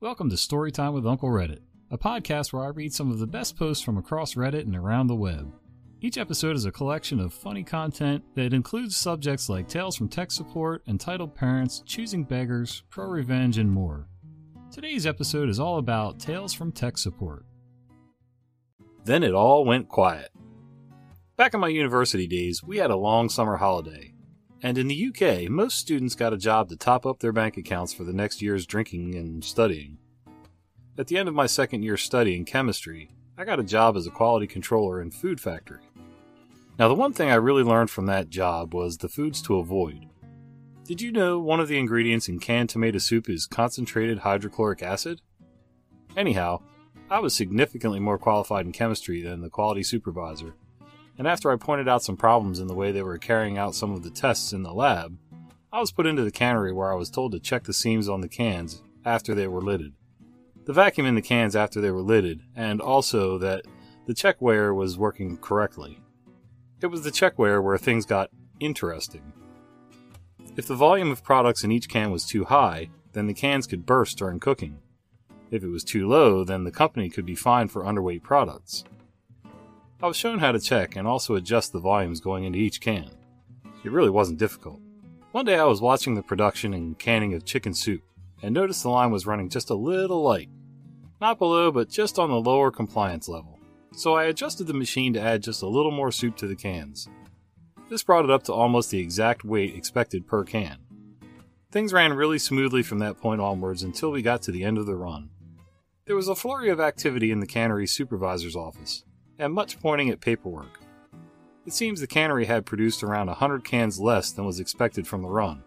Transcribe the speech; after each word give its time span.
Welcome 0.00 0.30
to 0.30 0.36
Storytime 0.36 0.92
with 0.92 1.08
Uncle 1.08 1.28
Reddit, 1.28 1.58
a 1.90 1.98
podcast 1.98 2.52
where 2.52 2.62
I 2.62 2.68
read 2.68 2.94
some 2.94 3.10
of 3.10 3.18
the 3.18 3.26
best 3.26 3.58
posts 3.58 3.82
from 3.82 3.98
across 3.98 4.34
Reddit 4.34 4.60
and 4.60 4.76
around 4.76 5.08
the 5.08 5.16
web. 5.16 5.52
Each 6.00 6.18
episode 6.18 6.54
is 6.54 6.66
a 6.66 6.70
collection 6.70 7.18
of 7.18 7.34
funny 7.34 7.64
content 7.64 8.22
that 8.36 8.54
includes 8.54 8.96
subjects 8.96 9.48
like 9.48 9.66
tales 9.66 9.96
from 9.96 10.08
tech 10.08 10.30
support, 10.30 10.84
entitled 10.86 11.34
parents, 11.34 11.82
choosing 11.84 12.22
beggars, 12.22 12.84
pro 12.90 13.06
revenge, 13.06 13.58
and 13.58 13.72
more. 13.72 14.06
Today's 14.70 15.04
episode 15.04 15.48
is 15.48 15.58
all 15.58 15.78
about 15.78 16.20
tales 16.20 16.54
from 16.54 16.70
tech 16.70 16.96
support. 16.96 17.44
Then 19.04 19.24
it 19.24 19.34
all 19.34 19.64
went 19.64 19.88
quiet. 19.88 20.30
Back 21.36 21.54
in 21.54 21.60
my 21.60 21.66
university 21.66 22.28
days, 22.28 22.62
we 22.62 22.76
had 22.76 22.92
a 22.92 22.96
long 22.96 23.28
summer 23.28 23.56
holiday. 23.56 24.14
And 24.62 24.76
in 24.76 24.88
the 24.88 25.08
UK, 25.08 25.48
most 25.48 25.78
students 25.78 26.16
got 26.16 26.32
a 26.32 26.38
job 26.38 26.68
to 26.68 26.76
top 26.76 27.06
up 27.06 27.20
their 27.20 27.32
bank 27.32 27.56
accounts 27.56 27.92
for 27.92 28.02
the 28.02 28.12
next 28.12 28.42
year's 28.42 28.66
drinking 28.66 29.14
and 29.14 29.44
studying. 29.44 29.98
At 30.96 31.06
the 31.06 31.16
end 31.16 31.28
of 31.28 31.34
my 31.34 31.46
second 31.46 31.84
year 31.84 31.96
studying 31.96 32.44
chemistry, 32.44 33.10
I 33.36 33.44
got 33.44 33.60
a 33.60 33.64
job 33.64 33.96
as 33.96 34.08
a 34.08 34.10
quality 34.10 34.48
controller 34.48 35.00
in 35.00 35.12
food 35.12 35.40
factory. 35.40 35.82
Now, 36.76 36.88
the 36.88 36.94
one 36.94 37.12
thing 37.12 37.30
I 37.30 37.36
really 37.36 37.62
learned 37.62 37.90
from 37.90 38.06
that 38.06 38.30
job 38.30 38.74
was 38.74 38.98
the 38.98 39.08
foods 39.08 39.40
to 39.42 39.58
avoid. 39.58 40.06
Did 40.84 41.00
you 41.00 41.12
know 41.12 41.38
one 41.38 41.60
of 41.60 41.68
the 41.68 41.78
ingredients 41.78 42.28
in 42.28 42.40
canned 42.40 42.70
tomato 42.70 42.98
soup 42.98 43.28
is 43.28 43.46
concentrated 43.46 44.20
hydrochloric 44.20 44.82
acid? 44.82 45.20
Anyhow, 46.16 46.62
I 47.10 47.20
was 47.20 47.34
significantly 47.34 48.00
more 48.00 48.18
qualified 48.18 48.66
in 48.66 48.72
chemistry 48.72 49.22
than 49.22 49.40
the 49.40 49.50
quality 49.50 49.84
supervisor 49.84 50.54
and 51.18 51.26
after 51.26 51.50
I 51.50 51.56
pointed 51.56 51.88
out 51.88 52.04
some 52.04 52.16
problems 52.16 52.60
in 52.60 52.68
the 52.68 52.74
way 52.74 52.92
they 52.92 53.02
were 53.02 53.18
carrying 53.18 53.58
out 53.58 53.74
some 53.74 53.92
of 53.92 54.04
the 54.04 54.10
tests 54.10 54.52
in 54.52 54.62
the 54.62 54.72
lab, 54.72 55.18
I 55.72 55.80
was 55.80 55.90
put 55.90 56.06
into 56.06 56.22
the 56.22 56.30
cannery 56.30 56.72
where 56.72 56.90
I 56.90 56.96
was 56.96 57.10
told 57.10 57.32
to 57.32 57.40
check 57.40 57.64
the 57.64 57.72
seams 57.72 58.08
on 58.08 58.20
the 58.20 58.28
cans 58.28 58.82
after 59.04 59.34
they 59.34 59.48
were 59.48 59.60
lidded. 59.60 59.92
The 60.64 60.72
vacuum 60.72 61.06
in 61.06 61.16
the 61.16 61.22
cans 61.22 61.56
after 61.56 61.80
they 61.80 61.90
were 61.90 62.02
lidded, 62.02 62.42
and 62.54 62.80
also 62.80 63.36
that 63.38 63.64
the 64.06 64.14
checkweigher 64.14 64.74
was 64.74 64.96
working 64.96 65.36
correctly. 65.38 65.98
It 66.80 66.86
was 66.86 67.02
the 67.02 67.10
checkweigher 67.10 67.62
where 67.62 67.78
things 67.78 68.06
got 68.06 68.30
interesting. 68.60 69.32
If 70.56 70.66
the 70.66 70.74
volume 70.74 71.10
of 71.10 71.24
products 71.24 71.64
in 71.64 71.72
each 71.72 71.88
can 71.88 72.10
was 72.10 72.24
too 72.24 72.44
high, 72.44 72.90
then 73.12 73.26
the 73.26 73.34
cans 73.34 73.66
could 73.66 73.86
burst 73.86 74.18
during 74.18 74.40
cooking. 74.40 74.78
If 75.50 75.62
it 75.62 75.68
was 75.68 75.84
too 75.84 76.06
low, 76.06 76.44
then 76.44 76.64
the 76.64 76.70
company 76.70 77.10
could 77.10 77.26
be 77.26 77.34
fined 77.34 77.72
for 77.72 77.82
underweight 77.82 78.22
products. 78.22 78.84
I 80.00 80.06
was 80.06 80.16
shown 80.16 80.38
how 80.38 80.52
to 80.52 80.60
check 80.60 80.94
and 80.94 81.08
also 81.08 81.34
adjust 81.34 81.72
the 81.72 81.80
volumes 81.80 82.20
going 82.20 82.44
into 82.44 82.60
each 82.60 82.80
can. 82.80 83.10
It 83.82 83.90
really 83.90 84.10
wasn't 84.10 84.38
difficult. 84.38 84.80
One 85.32 85.44
day 85.44 85.58
I 85.58 85.64
was 85.64 85.80
watching 85.80 86.14
the 86.14 86.22
production 86.22 86.72
and 86.72 86.96
canning 86.96 87.34
of 87.34 87.44
chicken 87.44 87.74
soup 87.74 88.02
and 88.40 88.54
noticed 88.54 88.84
the 88.84 88.90
line 88.90 89.10
was 89.10 89.26
running 89.26 89.48
just 89.48 89.70
a 89.70 89.74
little 89.74 90.22
light. 90.22 90.50
Not 91.20 91.40
below, 91.40 91.72
but 91.72 91.90
just 91.90 92.16
on 92.16 92.30
the 92.30 92.40
lower 92.40 92.70
compliance 92.70 93.28
level. 93.28 93.58
So 93.92 94.14
I 94.14 94.26
adjusted 94.26 94.68
the 94.68 94.72
machine 94.72 95.14
to 95.14 95.20
add 95.20 95.42
just 95.42 95.62
a 95.62 95.68
little 95.68 95.90
more 95.90 96.12
soup 96.12 96.36
to 96.36 96.46
the 96.46 96.54
cans. 96.54 97.08
This 97.90 98.04
brought 98.04 98.24
it 98.24 98.30
up 98.30 98.44
to 98.44 98.52
almost 98.52 98.92
the 98.92 99.00
exact 99.00 99.44
weight 99.44 99.74
expected 99.74 100.28
per 100.28 100.44
can. 100.44 100.78
Things 101.72 101.92
ran 101.92 102.12
really 102.12 102.38
smoothly 102.38 102.84
from 102.84 103.00
that 103.00 103.18
point 103.18 103.40
onwards 103.40 103.82
until 103.82 104.12
we 104.12 104.22
got 104.22 104.42
to 104.42 104.52
the 104.52 104.62
end 104.62 104.78
of 104.78 104.86
the 104.86 104.94
run. 104.94 105.30
There 106.06 106.14
was 106.14 106.28
a 106.28 106.36
flurry 106.36 106.70
of 106.70 106.78
activity 106.78 107.32
in 107.32 107.40
the 107.40 107.46
cannery 107.46 107.88
supervisor's 107.88 108.54
office 108.54 109.02
and 109.38 109.52
much 109.52 109.80
pointing 109.80 110.10
at 110.10 110.20
paperwork. 110.20 110.80
It 111.66 111.72
seems 111.72 112.00
the 112.00 112.06
cannery 112.06 112.46
had 112.46 112.66
produced 112.66 113.02
around 113.02 113.28
a 113.28 113.32
100 113.32 113.64
cans 113.64 114.00
less 114.00 114.32
than 114.32 114.46
was 114.46 114.58
expected 114.60 115.06
from 115.06 115.22
the 115.22 115.28
run. 115.28 115.62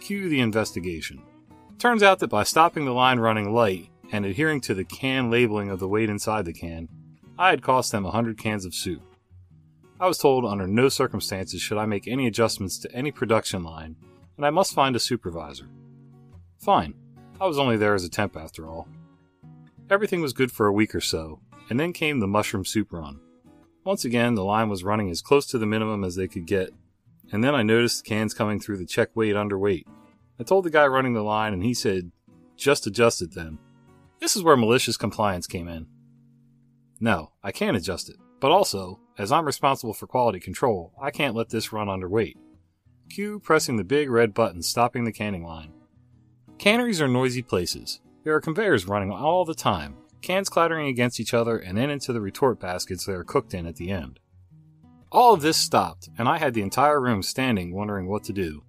Cue 0.00 0.28
the 0.28 0.40
investigation. 0.40 1.22
Turns 1.78 2.02
out 2.02 2.20
that 2.20 2.28
by 2.28 2.42
stopping 2.42 2.84
the 2.84 2.92
line 2.92 3.18
running 3.18 3.52
light 3.52 3.90
and 4.12 4.24
adhering 4.24 4.60
to 4.62 4.74
the 4.74 4.84
can 4.84 5.30
labeling 5.30 5.68
of 5.68 5.80
the 5.80 5.88
weight 5.88 6.08
inside 6.08 6.44
the 6.44 6.52
can, 6.52 6.88
I 7.38 7.50
had 7.50 7.62
cost 7.62 7.92
them 7.92 8.04
a 8.04 8.08
100 8.08 8.38
cans 8.38 8.64
of 8.64 8.74
soup. 8.74 9.02
I 9.98 10.06
was 10.06 10.18
told 10.18 10.44
under 10.44 10.66
no 10.66 10.88
circumstances 10.88 11.60
should 11.60 11.78
I 11.78 11.86
make 11.86 12.06
any 12.06 12.26
adjustments 12.26 12.78
to 12.78 12.92
any 12.92 13.10
production 13.10 13.62
line, 13.62 13.96
and 14.36 14.46
I 14.46 14.50
must 14.50 14.74
find 14.74 14.94
a 14.94 15.00
supervisor. 15.00 15.68
Fine, 16.58 16.94
I 17.40 17.46
was 17.46 17.58
only 17.58 17.76
there 17.76 17.94
as 17.94 18.04
a 18.04 18.10
temp 18.10 18.36
after 18.36 18.68
all. 18.68 18.88
Everything 19.90 20.20
was 20.20 20.32
good 20.32 20.52
for 20.52 20.66
a 20.66 20.72
week 20.72 20.94
or 20.94 21.00
so, 21.00 21.40
and 21.68 21.78
then 21.78 21.92
came 21.92 22.20
the 22.20 22.26
mushroom 22.26 22.64
soup 22.64 22.92
run. 22.92 23.20
Once 23.84 24.04
again, 24.04 24.34
the 24.34 24.44
line 24.44 24.68
was 24.68 24.84
running 24.84 25.10
as 25.10 25.22
close 25.22 25.46
to 25.46 25.58
the 25.58 25.66
minimum 25.66 26.02
as 26.02 26.16
they 26.16 26.28
could 26.28 26.46
get, 26.46 26.70
and 27.32 27.42
then 27.42 27.54
I 27.54 27.62
noticed 27.62 28.04
cans 28.04 28.34
coming 28.34 28.60
through 28.60 28.78
the 28.78 28.86
check 28.86 29.14
weight 29.14 29.34
underweight. 29.34 29.84
I 30.38 30.42
told 30.42 30.64
the 30.64 30.70
guy 30.70 30.86
running 30.86 31.14
the 31.14 31.22
line, 31.22 31.52
and 31.52 31.62
he 31.62 31.74
said, 31.74 32.10
just 32.56 32.86
adjust 32.86 33.22
it 33.22 33.34
then. 33.34 33.58
This 34.20 34.36
is 34.36 34.42
where 34.42 34.56
malicious 34.56 34.96
compliance 34.96 35.46
came 35.46 35.68
in. 35.68 35.86
No, 37.00 37.32
I 37.42 37.52
can't 37.52 37.76
adjust 37.76 38.08
it, 38.08 38.16
but 38.40 38.50
also, 38.50 39.00
as 39.18 39.30
I'm 39.30 39.44
responsible 39.44 39.92
for 39.92 40.06
quality 40.06 40.40
control, 40.40 40.92
I 41.00 41.10
can't 41.10 41.34
let 41.34 41.50
this 41.50 41.72
run 41.72 41.88
underweight. 41.88 42.36
Cue 43.10 43.38
pressing 43.38 43.76
the 43.76 43.84
big 43.84 44.10
red 44.10 44.34
button 44.34 44.62
stopping 44.62 45.04
the 45.04 45.12
canning 45.12 45.44
line. 45.44 45.72
Canneries 46.58 47.00
are 47.00 47.08
noisy 47.08 47.42
places. 47.42 48.00
There 48.24 48.34
are 48.34 48.40
conveyors 48.40 48.88
running 48.88 49.12
all 49.12 49.44
the 49.44 49.54
time, 49.54 49.96
cans 50.22 50.48
clattering 50.48 50.86
against 50.86 51.20
each 51.20 51.34
other, 51.34 51.58
and 51.58 51.76
then 51.76 51.90
into 51.90 52.12
the 52.12 52.20
retort 52.20 52.60
baskets 52.60 53.04
they 53.04 53.12
are 53.12 53.24
cooked 53.24 53.54
in 53.54 53.66
at 53.66 53.76
the 53.76 53.90
end. 53.90 54.18
All 55.12 55.34
of 55.34 55.42
this 55.42 55.56
stopped, 55.56 56.08
and 56.18 56.28
I 56.28 56.38
had 56.38 56.54
the 56.54 56.62
entire 56.62 57.00
room 57.00 57.22
standing 57.22 57.74
wondering 57.74 58.08
what 58.08 58.24
to 58.24 58.32
do. 58.32 58.64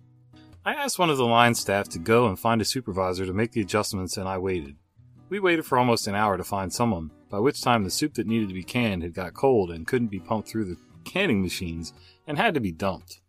I 0.65 0.73
asked 0.73 0.99
one 0.99 1.09
of 1.09 1.17
the 1.17 1.25
line 1.25 1.55
staff 1.55 1.87
to 1.89 1.99
go 1.99 2.27
and 2.27 2.39
find 2.39 2.61
a 2.61 2.65
supervisor 2.65 3.25
to 3.25 3.33
make 3.33 3.53
the 3.53 3.61
adjustments, 3.61 4.17
and 4.17 4.27
I 4.27 4.37
waited. 4.37 4.75
We 5.29 5.39
waited 5.39 5.65
for 5.65 5.77
almost 5.77 6.07
an 6.07 6.15
hour 6.15 6.37
to 6.37 6.43
find 6.43 6.71
someone, 6.71 7.11
by 7.29 7.39
which 7.39 7.61
time 7.61 7.83
the 7.83 7.89
soup 7.89 8.13
that 8.15 8.27
needed 8.27 8.49
to 8.49 8.53
be 8.53 8.63
canned 8.63 9.03
had 9.03 9.13
got 9.13 9.33
cold 9.33 9.71
and 9.71 9.87
couldn't 9.87 10.07
be 10.07 10.19
pumped 10.19 10.47
through 10.47 10.65
the 10.65 10.77
canning 11.03 11.41
machines 11.41 11.93
and 12.27 12.37
had 12.37 12.53
to 12.53 12.59
be 12.59 12.71
dumped. 12.71 13.21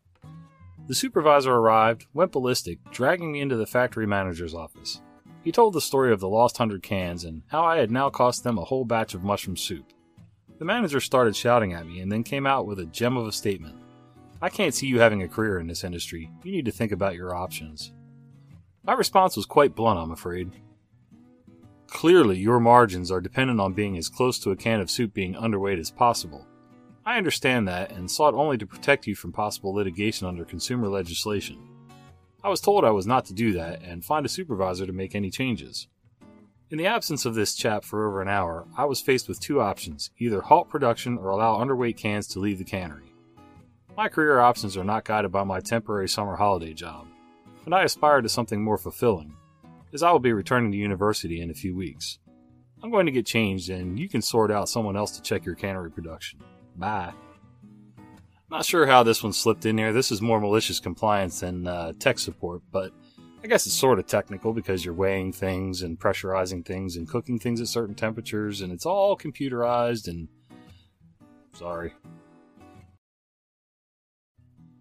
The 0.87 0.95
supervisor 0.95 1.53
arrived, 1.53 2.06
went 2.15 2.33
ballistic, 2.33 2.79
dragging 2.91 3.33
me 3.33 3.41
into 3.41 3.56
the 3.56 3.67
factory 3.67 4.06
manager's 4.06 4.55
office. 4.55 5.00
He 5.48 5.53
told 5.53 5.72
the 5.72 5.81
story 5.81 6.12
of 6.12 6.20
the 6.20 6.28
lost 6.28 6.59
hundred 6.59 6.82
cans 6.82 7.25
and 7.25 7.41
how 7.47 7.64
I 7.64 7.78
had 7.78 7.91
now 7.91 8.10
cost 8.10 8.44
them 8.44 8.59
a 8.59 8.64
whole 8.66 8.84
batch 8.84 9.14
of 9.14 9.25
mushroom 9.25 9.56
soup. 9.56 9.94
The 10.59 10.66
manager 10.66 11.00
started 11.00 11.34
shouting 11.34 11.72
at 11.72 11.86
me 11.86 12.00
and 12.00 12.12
then 12.12 12.22
came 12.22 12.47
out 12.47 12.66
with 12.66 12.78
a 12.81 12.84
gem 12.84 13.16
of 13.16 13.26
a 13.26 13.32
statement. 13.32 13.75
I 14.42 14.50
can't 14.50 14.75
see 14.75 14.87
you 14.87 15.00
having 15.00 15.22
a 15.22 15.26
career 15.26 15.58
in 15.58 15.66
this 15.66 15.84
industry. 15.84 16.31
You 16.44 16.53
need 16.53 16.66
to 16.66 16.70
think 16.70 16.92
about 16.92 17.14
your 17.14 17.34
options. 17.34 17.94
My 18.84 18.92
response 18.92 19.37
was 19.37 19.47
quite 19.47 19.75
blunt, 19.75 19.98
I'm 19.98 20.10
afraid. 20.10 20.50
Clearly, 21.87 22.38
your 22.38 22.60
margins 22.60 23.10
are 23.10 23.22
dependent 23.22 23.58
on 23.58 23.72
being 23.72 23.97
as 23.97 24.10
close 24.10 24.38
to 24.41 24.50
a 24.50 24.56
can 24.56 24.81
of 24.81 24.91
soup 24.91 25.14
being 25.14 25.32
underweight 25.32 25.81
as 25.81 25.91
possible. 25.91 26.47
I 27.06 27.16
understand 27.16 27.66
that 27.69 27.91
and 27.92 28.10
sought 28.10 28.34
only 28.34 28.58
to 28.58 28.66
protect 28.66 29.06
you 29.06 29.14
from 29.14 29.32
possible 29.32 29.72
litigation 29.72 30.26
under 30.26 30.44
consumer 30.44 30.88
legislation. 30.88 31.58
I 32.43 32.49
was 32.49 32.60
told 32.60 32.84
I 32.84 32.91
was 32.91 33.06
not 33.06 33.25
to 33.26 33.34
do 33.34 33.53
that 33.54 33.82
and 33.82 34.04
find 34.04 34.25
a 34.25 34.28
supervisor 34.28 34.87
to 34.87 34.93
make 34.93 35.15
any 35.15 35.31
changes. 35.31 35.88
In 36.71 36.78
the 36.78 36.87
absence 36.87 37.25
of 37.25 37.34
this 37.34 37.54
chap 37.54 37.82
for 37.82 38.06
over 38.06 38.22
an 38.22 38.28
hour, 38.28 38.66
I 38.76 38.84
was 38.84 39.00
faced 39.00 39.26
with 39.26 39.41
two 39.41 39.60
options 39.60 40.10
either 40.19 40.43
halt 40.43 40.69
production 40.69 41.19
or 41.19 41.31
allow 41.31 41.56
underweight 41.56 41.97
cans 41.97 42.26
to 42.28 42.38
leave 42.38 42.59
the 42.59 42.65
cannery. 42.65 43.12
My 43.97 44.09
career 44.09 44.38
options 44.38 44.76
are 44.76 44.84
not 44.84 45.04
guided 45.04 45.32
by 45.32 45.43
my 45.44 45.60
temporary 45.60 46.09
summer 46.09 46.37
holiday 46.37 46.75
job, 46.75 47.09
and 47.65 47.75
I 47.75 47.82
aspire 47.82 48.21
to 48.21 48.28
something 48.28 48.62
more 48.62 48.78
fulfilling, 48.78 49.34
as 49.93 50.03
I 50.03 50.12
will 50.12 50.20
be 50.20 50.32
returning 50.32 50.70
to 50.70 50.78
university 50.78 51.41
in 51.41 51.50
a 51.50 51.55
few 51.55 51.75
weeks. 51.75 52.19
I'm 52.82 52.91
going 52.91 53.06
to 53.06 53.12
get 53.12 53.26
changed, 53.26 53.70
and 53.70 53.99
you 53.99 54.09
can 54.09 54.22
sort 54.22 54.53
out 54.53 54.69
someone 54.69 54.97
else 54.97 55.12
to 55.16 55.22
check 55.22 55.44
your 55.44 55.56
cannery 55.56 55.91
production. 55.91 56.38
Bye. 56.76 57.12
Not 58.50 58.64
sure 58.64 58.86
how 58.86 59.03
this 59.03 59.22
one 59.22 59.32
slipped 59.32 59.66
in 59.66 59.76
here. 59.76 59.92
This 59.92 60.10
is 60.10 60.22
more 60.22 60.41
malicious 60.41 60.81
compliance 60.81 61.41
than 61.41 61.66
uh, 61.66 61.92
tech 61.98 62.19
support, 62.19 62.62
but 62.72 62.92
I 63.44 63.47
guess 63.47 63.66
it's 63.66 63.75
sort 63.75 63.98
of 63.98 64.06
technical 64.06 64.53
because 64.53 64.84
you're 64.84 64.94
weighing 64.94 65.32
things 65.32 65.82
and 65.82 65.98
pressurizing 65.98 66.64
things 66.64 66.97
and 66.97 67.06
cooking 67.06 67.38
things 67.38 67.61
at 67.61 67.69
certain 67.69 67.94
temperatures, 67.94 68.62
and 68.62 68.73
it's 68.73 68.87
all 68.87 69.17
computerized 69.17 70.08
and. 70.08 70.28
Sorry. 71.52 71.94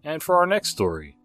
And 0.03 0.23
for 0.23 0.37
our 0.37 0.45
next 0.45 0.69
story 0.69 1.17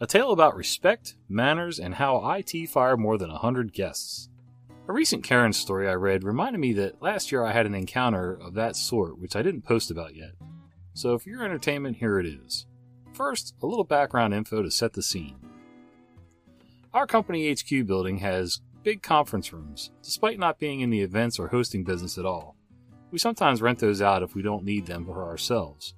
a 0.00 0.06
tale 0.06 0.32
about 0.32 0.56
respect, 0.56 1.14
manners, 1.28 1.78
and 1.78 1.94
how 1.94 2.32
IT 2.32 2.68
fired 2.68 2.98
more 2.98 3.16
than 3.16 3.30
100 3.30 3.72
guests. 3.72 4.28
A 4.88 4.92
recent 4.92 5.22
Karen 5.22 5.52
story 5.52 5.88
I 5.88 5.94
read 5.94 6.24
reminded 6.24 6.58
me 6.58 6.72
that 6.74 7.00
last 7.00 7.30
year 7.30 7.44
I 7.44 7.52
had 7.52 7.64
an 7.64 7.74
encounter 7.74 8.34
of 8.34 8.54
that 8.54 8.76
sort, 8.76 9.18
which 9.18 9.36
I 9.36 9.42
didn't 9.42 9.62
post 9.62 9.90
about 9.90 10.14
yet. 10.14 10.32
So, 10.94 11.18
for 11.18 11.28
your 11.28 11.44
entertainment, 11.44 11.96
here 11.96 12.18
it 12.18 12.26
is. 12.26 12.66
First, 13.12 13.54
a 13.60 13.66
little 13.66 13.84
background 13.84 14.32
info 14.32 14.62
to 14.62 14.70
set 14.70 14.92
the 14.92 15.02
scene. 15.02 15.36
Our 16.92 17.06
company 17.06 17.52
HQ 17.52 17.86
building 17.86 18.18
has 18.18 18.60
big 18.84 19.02
conference 19.02 19.52
rooms, 19.52 19.90
despite 20.02 20.38
not 20.38 20.60
being 20.60 20.80
in 20.80 20.90
the 20.90 21.00
events 21.00 21.38
or 21.38 21.48
hosting 21.48 21.82
business 21.82 22.16
at 22.16 22.24
all. 22.24 22.56
We 23.10 23.18
sometimes 23.18 23.60
rent 23.62 23.80
those 23.80 24.00
out 24.00 24.22
if 24.22 24.34
we 24.34 24.42
don't 24.42 24.64
need 24.64 24.86
them 24.86 25.04
for 25.04 25.24
ourselves. 25.24 25.94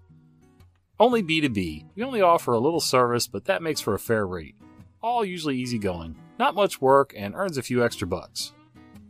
Only 0.98 1.22
B2B. 1.22 1.84
We 1.94 2.02
only 2.02 2.22
offer 2.22 2.54
a 2.54 2.58
little 2.58 2.80
service, 2.80 3.26
but 3.26 3.44
that 3.44 3.62
makes 3.62 3.82
for 3.82 3.94
a 3.94 3.98
fair 3.98 4.26
rate. 4.26 4.56
All 5.02 5.24
usually 5.24 5.58
easygoing, 5.58 6.16
not 6.38 6.54
much 6.54 6.80
work, 6.80 7.12
and 7.14 7.34
earns 7.34 7.58
a 7.58 7.62
few 7.62 7.84
extra 7.84 8.06
bucks. 8.06 8.54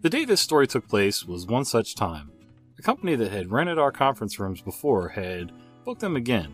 The 0.00 0.10
day 0.10 0.24
this 0.24 0.40
story 0.40 0.66
took 0.66 0.88
place 0.88 1.24
was 1.24 1.46
one 1.46 1.64
such 1.64 1.94
time. 1.94 2.32
A 2.78 2.82
company 2.82 3.14
that 3.14 3.30
had 3.30 3.52
rented 3.52 3.78
our 3.78 3.92
conference 3.92 4.38
rooms 4.40 4.60
before 4.60 5.10
had 5.10 5.52
booked 5.86 6.00
them 6.00 6.16
again, 6.16 6.52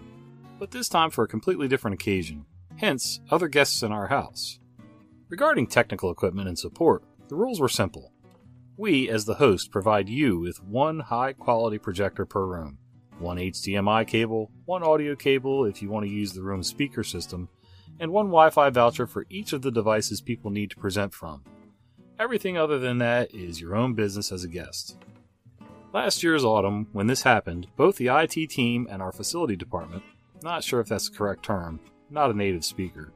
but 0.58 0.70
this 0.70 0.90
time 0.90 1.10
for 1.10 1.24
a 1.24 1.28
completely 1.28 1.66
different 1.66 1.94
occasion, 1.94 2.44
hence, 2.76 3.18
other 3.30 3.48
guests 3.48 3.82
in 3.82 3.90
our 3.90 4.08
house. 4.08 4.60
Regarding 5.30 5.66
technical 5.66 6.10
equipment 6.10 6.48
and 6.48 6.58
support, 6.58 7.02
the 7.28 7.34
rules 7.34 7.58
were 7.58 7.68
simple. 7.68 8.12
We, 8.76 9.08
as 9.08 9.24
the 9.24 9.36
host, 9.36 9.70
provide 9.70 10.10
you 10.10 10.38
with 10.38 10.62
one 10.62 11.00
high 11.00 11.32
quality 11.32 11.78
projector 11.78 12.26
per 12.26 12.44
room, 12.44 12.76
one 13.20 13.38
HDMI 13.38 14.06
cable, 14.06 14.50
one 14.66 14.82
audio 14.82 15.16
cable 15.16 15.64
if 15.64 15.80
you 15.80 15.88
want 15.88 16.04
to 16.04 16.12
use 16.12 16.34
the 16.34 16.42
room's 16.42 16.66
speaker 16.66 17.02
system, 17.02 17.48
and 17.98 18.12
one 18.12 18.26
Wi 18.26 18.50
Fi 18.50 18.68
voucher 18.68 19.06
for 19.06 19.24
each 19.30 19.54
of 19.54 19.62
the 19.62 19.72
devices 19.72 20.20
people 20.20 20.50
need 20.50 20.68
to 20.72 20.76
present 20.76 21.14
from. 21.14 21.42
Everything 22.18 22.58
other 22.58 22.78
than 22.78 22.98
that 22.98 23.34
is 23.34 23.62
your 23.62 23.76
own 23.76 23.94
business 23.94 24.30
as 24.30 24.44
a 24.44 24.48
guest. 24.48 24.98
Last 25.92 26.22
year's 26.22 26.42
autumn, 26.42 26.88
when 26.92 27.06
this 27.06 27.22
happened, 27.22 27.66
both 27.76 27.96
the 27.96 28.08
IT 28.08 28.48
team 28.48 28.88
and 28.90 29.02
our 29.02 29.12
facility 29.12 29.56
department, 29.56 30.02
not 30.42 30.64
sure 30.64 30.80
if 30.80 30.88
that's 30.88 31.10
the 31.10 31.16
correct 31.16 31.44
term, 31.44 31.80
not 32.08 32.30
a 32.30 32.34
native 32.34 32.64
speaker, 32.64 33.12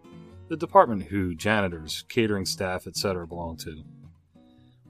the 0.48 0.58
department 0.58 1.04
who 1.04 1.34
janitors, 1.34 2.04
catering 2.10 2.44
staff, 2.44 2.86
etc. 2.86 3.26
belong 3.26 3.56
to, 3.56 3.82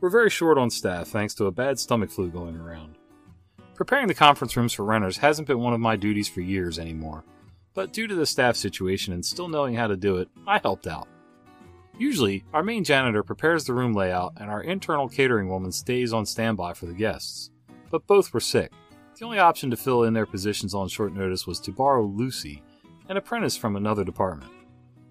we're 0.01 0.11
very 0.11 0.31
short 0.31 0.59
on 0.59 0.69
staff 0.69 1.07
thanks 1.07 1.33
to 1.35 1.47
a 1.47 1.53
bad 1.53 1.79
stomach 1.79 2.11
flu 2.11 2.29
going 2.29 2.57
around. 2.57 2.97
Preparing 3.77 4.09
the 4.09 4.15
conference 4.15 4.57
rooms 4.57 4.73
for 4.73 4.85
renters 4.85 5.19
hasn't 5.19 5.47
been 5.47 5.61
one 5.61 5.73
of 5.73 5.79
my 5.79 5.95
duties 5.95 6.29
for 6.29 6.41
years 6.41 6.81
anymore, 6.81 7.23
but 7.73 7.93
due 7.93 8.09
to 8.09 8.17
the 8.17 8.27
staff 8.27 8.57
situation 8.57 9.13
and 9.15 9.25
still 9.25 9.47
knowing 9.47 9.75
how 9.75 9.87
to 9.87 9.97
do 9.97 10.17
it, 10.17 10.29
I 10.45 10.59
helped 10.59 10.89
out. 10.89 11.07
Usually, 11.97 12.45
our 12.53 12.65
main 12.65 12.83
janitor 12.83 13.23
prepares 13.23 13.65
the 13.65 13.75
room 13.75 13.93
layout 13.93 14.33
and 14.39 14.51
our 14.51 14.61
internal 14.61 15.09
catering 15.09 15.49
woman 15.49 15.71
stays 15.71 16.13
on 16.13 16.27
standby 16.27 16.75
for 16.75 16.87
the 16.87 16.93
guests 16.93 17.51
but 17.97 18.07
both 18.07 18.35
were 18.35 18.41
sick. 18.41 18.73
The 19.19 19.25
only 19.25 19.39
option 19.39 19.71
to 19.71 19.77
fill 19.77 20.03
in 20.03 20.13
their 20.13 20.27
positions 20.27 20.75
on 20.75 20.87
short 20.87 21.15
notice 21.15 21.47
was 21.47 21.59
to 21.61 21.73
borrow 21.73 22.05
Lucy, 22.05 22.63
an 23.09 23.17
apprentice 23.17 23.57
from 23.57 23.75
another 23.75 24.05
department. 24.05 24.53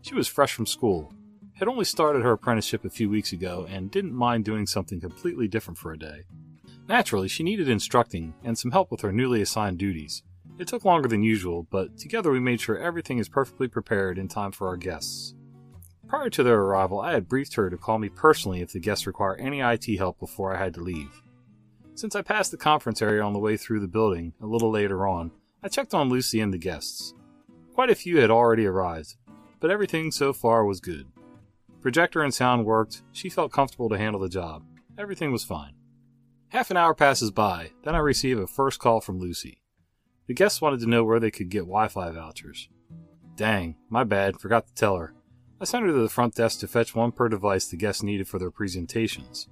She 0.03 0.13
was 0.13 0.27
fresh 0.27 0.53
from 0.53 0.67
school, 0.67 1.11
had 1.55 1.67
only 1.67 1.85
started 1.85 2.21
her 2.21 2.33
apprenticeship 2.33 2.85
a 2.85 2.91
few 2.91 3.09
weeks 3.09 3.33
ago, 3.33 3.65
and 3.71 3.89
didn't 3.89 4.13
mind 4.13 4.45
doing 4.45 4.67
something 4.67 5.01
completely 5.01 5.47
different 5.47 5.79
for 5.79 5.93
a 5.93 5.97
day. 5.97 6.25
Naturally, 6.87 7.27
she 7.27 7.41
needed 7.41 7.69
instructing 7.69 8.35
and 8.43 8.55
some 8.55 8.69
help 8.69 8.91
with 8.91 9.01
her 9.01 9.11
newly 9.11 9.41
assigned 9.41 9.79
duties. 9.79 10.21
It 10.59 10.67
took 10.67 10.85
longer 10.85 11.09
than 11.09 11.23
usual, 11.23 11.63
but 11.71 11.97
together 11.97 12.29
we 12.29 12.39
made 12.39 12.61
sure 12.61 12.77
everything 12.77 13.17
is 13.17 13.27
perfectly 13.27 13.67
prepared 13.67 14.19
in 14.19 14.27
time 14.27 14.51
for 14.51 14.67
our 14.67 14.77
guests. 14.77 15.33
Prior 16.07 16.29
to 16.29 16.43
their 16.43 16.61
arrival, 16.61 17.01
I 17.01 17.13
had 17.13 17.27
briefed 17.27 17.55
her 17.55 17.71
to 17.71 17.77
call 17.77 17.97
me 17.97 18.09
personally 18.09 18.61
if 18.61 18.73
the 18.73 18.79
guests 18.79 19.07
require 19.07 19.35
any 19.37 19.61
IT 19.61 19.87
help 19.97 20.19
before 20.19 20.55
I 20.55 20.59
had 20.59 20.75
to 20.75 20.81
leave. 20.81 21.23
Since 21.95 22.13
I 22.13 22.21
passed 22.21 22.51
the 22.51 22.57
conference 22.57 23.01
area 23.01 23.23
on 23.23 23.31
the 23.31 23.39
way 23.39 23.55
through 23.55 23.79
the 23.79 23.87
building 23.87 24.33
a 24.41 24.45
little 24.45 24.69
later 24.69 25.07
on, 25.07 25.31
I 25.63 25.69
checked 25.69 25.93
on 25.93 26.09
Lucy 26.09 26.41
and 26.41 26.53
the 26.53 26.57
guests. 26.57 27.13
Quite 27.73 27.89
a 27.89 27.95
few 27.95 28.19
had 28.19 28.29
already 28.29 28.65
arrived, 28.65 29.15
but 29.61 29.71
everything 29.71 30.11
so 30.11 30.33
far 30.33 30.65
was 30.65 30.81
good. 30.81 31.07
Projector 31.79 32.21
and 32.21 32.33
sound 32.33 32.65
worked, 32.65 33.01
she 33.13 33.29
felt 33.29 33.53
comfortable 33.53 33.87
to 33.87 33.97
handle 33.97 34.19
the 34.19 34.27
job. 34.27 34.65
Everything 34.97 35.31
was 35.31 35.45
fine. 35.45 35.71
Half 36.49 36.69
an 36.69 36.75
hour 36.75 36.93
passes 36.93 37.31
by, 37.31 37.71
then 37.85 37.95
I 37.95 37.99
receive 37.99 38.39
a 38.39 38.47
first 38.47 38.77
call 38.77 38.99
from 38.99 39.19
Lucy. 39.19 39.61
The 40.27 40.33
guests 40.33 40.61
wanted 40.61 40.81
to 40.81 40.89
know 40.89 41.05
where 41.05 41.21
they 41.21 41.31
could 41.31 41.47
get 41.47 41.59
Wi 41.59 41.87
Fi 41.87 42.11
vouchers. 42.11 42.67
Dang, 43.37 43.77
my 43.89 44.03
bad, 44.03 44.41
forgot 44.41 44.67
to 44.67 44.73
tell 44.73 44.97
her. 44.97 45.13
I 45.61 45.63
sent 45.63 45.85
her 45.85 45.91
to 45.93 46.01
the 46.01 46.09
front 46.09 46.35
desk 46.35 46.59
to 46.59 46.67
fetch 46.67 46.93
one 46.93 47.13
per 47.13 47.29
device 47.29 47.67
the 47.67 47.77
guests 47.77 48.03
needed 48.03 48.27
for 48.27 48.37
their 48.37 48.51
presentations. 48.51 49.47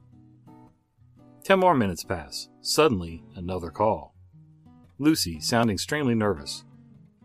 Ten 1.44 1.60
more 1.60 1.76
minutes 1.76 2.06
pass. 2.06 2.48
Suddenly, 2.62 3.22
another 3.36 3.70
call. 3.70 4.16
Lucy, 4.98 5.42
sounding 5.42 5.74
extremely 5.74 6.16
nervous. 6.16 6.64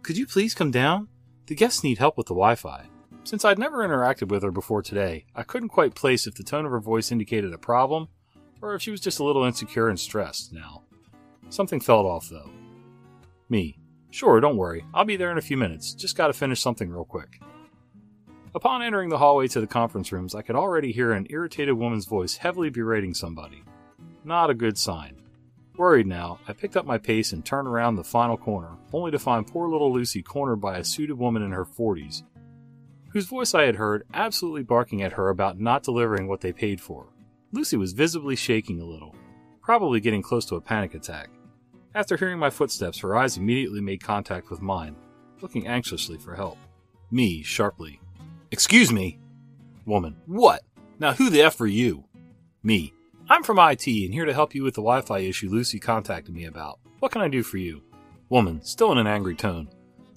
Could 0.03 0.17
you 0.17 0.26
please 0.26 0.55
come 0.55 0.73
down? 0.73 1.06
The 1.47 1.55
guests 1.55 1.85
need 1.85 1.99
help 1.99 2.17
with 2.17 2.26
the 2.26 2.35
Wi 2.35 2.56
Fi. 2.56 2.87
Since 3.23 3.44
I'd 3.44 3.61
never 3.61 3.87
interacted 3.87 4.29
with 4.29 4.43
her 4.43 4.50
before 4.50 4.82
today, 4.82 5.26
I 5.37 5.44
couldn't 5.44 5.69
quite 5.69 5.94
place 5.94 6.26
if 6.26 6.35
the 6.35 6.43
tone 6.43 6.65
of 6.65 6.73
her 6.73 6.81
voice 6.81 7.12
indicated 7.12 7.53
a 7.53 7.59
problem 7.59 8.09
or 8.61 8.75
if 8.75 8.82
she 8.82 8.91
was 8.91 9.00
just 9.00 9.20
a 9.20 9.25
little 9.25 9.44
insecure 9.44 9.88
and 9.88 10.00
stressed 10.00 10.53
now. 10.53 10.82
Something 11.49 11.79
felt 11.79 12.05
off, 12.05 12.29
though. 12.29 12.50
Me. 13.49 13.79
Sure, 14.11 14.41
don't 14.41 14.56
worry. 14.56 14.85
I'll 14.94 15.05
be 15.05 15.17
there 15.17 15.31
in 15.31 15.38
a 15.38 15.43
few 15.43 15.56
minutes. 15.56 15.94
Just 15.94 16.17
gotta 16.17 16.32
finish 16.32 16.61
something 16.61 16.91
real 16.91 17.05
quick. 17.05 17.41
Upon 18.55 18.82
entering 18.82 19.11
the 19.11 19.19
hallway 19.19 19.47
to 19.49 19.61
the 19.61 19.67
conference 19.67 20.11
rooms, 20.11 20.35
I 20.35 20.43
could 20.43 20.56
already 20.56 20.91
hear 20.91 21.12
an 21.12 21.26
irritated 21.31 21.75
woman's 21.75 22.06
voice 22.06 22.37
heavily 22.37 22.70
berating 22.70 23.15
somebody. 23.15 23.62
Not 24.25 24.50
a 24.50 24.55
good 24.55 24.76
sign. 24.76 25.17
Worried 25.76 26.06
now, 26.06 26.41
I 26.49 26.53
picked 26.53 26.76
up 26.76 26.87
my 26.87 26.99
pace 26.99 27.32
and 27.32 27.44
turned 27.44 27.69
around 27.69 27.94
the 27.94 28.05
final 28.05 28.37
corner, 28.37 28.76
only 28.93 29.12
to 29.12 29.19
find 29.19 29.47
poor 29.47 29.69
little 29.69 29.93
Lucy 29.93 30.23
cornered 30.23 30.61
by 30.61 30.79
a 30.79 30.85
suited 30.85 31.17
woman 31.17 31.43
in 31.43 31.53
her 31.53 31.65
40s, 31.65 32.25
whose 33.11 33.26
voice 33.26 33.55
I 33.55 33.62
had 33.62 33.76
heard 33.76 34.05
absolutely 34.12 34.65
barking 34.65 35.03
at 35.03 35.12
her 35.12 35.29
about 35.29 35.61
not 35.61 35.85
delivering 35.85 36.26
what 36.26 36.41
they 36.41 36.53
paid 36.53 36.81
for. 36.81 37.06
Lucy 37.53 37.76
was 37.76 37.93
visibly 37.93 38.35
shaking 38.35 38.81
a 38.81 38.85
little, 38.85 39.15
probably 39.62 40.00
getting 40.00 40.20
close 40.20 40.44
to 40.47 40.56
a 40.56 40.61
panic 40.61 40.94
attack. 40.94 41.31
After 41.94 42.17
hearing 42.17 42.38
my 42.38 42.50
footsteps, 42.50 42.99
her 42.99 43.17
eyes 43.17 43.37
immediately 43.37 43.81
made 43.81 44.03
contact 44.03 44.50
with 44.50 44.61
mine, 44.61 44.97
looking 45.41 45.69
anxiously 45.69 46.19
for 46.19 46.35
help. 46.35 46.59
Me, 47.11 47.43
sharply. 47.43 48.00
Excuse 48.50 48.93
me! 48.93 49.19
Woman. 49.87 50.17
What? 50.26 50.62
Now 50.99 51.12
who 51.12 51.31
the 51.31 51.43
F 51.43 51.61
are 51.61 51.67
you? 51.67 52.05
Me. 52.62 52.93
I'm 53.31 53.43
from 53.43 53.59
IT 53.59 53.87
and 53.87 54.15
here 54.15 54.25
to 54.25 54.33
help 54.33 54.55
you 54.55 54.63
with 54.63 54.75
the 54.75 54.81
Wi 54.81 55.03
Fi 55.03 55.19
issue 55.19 55.51
Lucy 55.51 55.79
contacted 55.79 56.35
me 56.35 56.47
about. 56.47 56.79
What 57.01 57.13
can 57.13 57.21
I 57.21 57.29
do 57.29 57.43
for 57.43 57.59
you? 57.59 57.83
Woman, 58.31 58.63
still 58.65 58.91
in 58.91 58.97
an 58.97 59.07
angry 59.07 59.35
tone. 59.35 59.69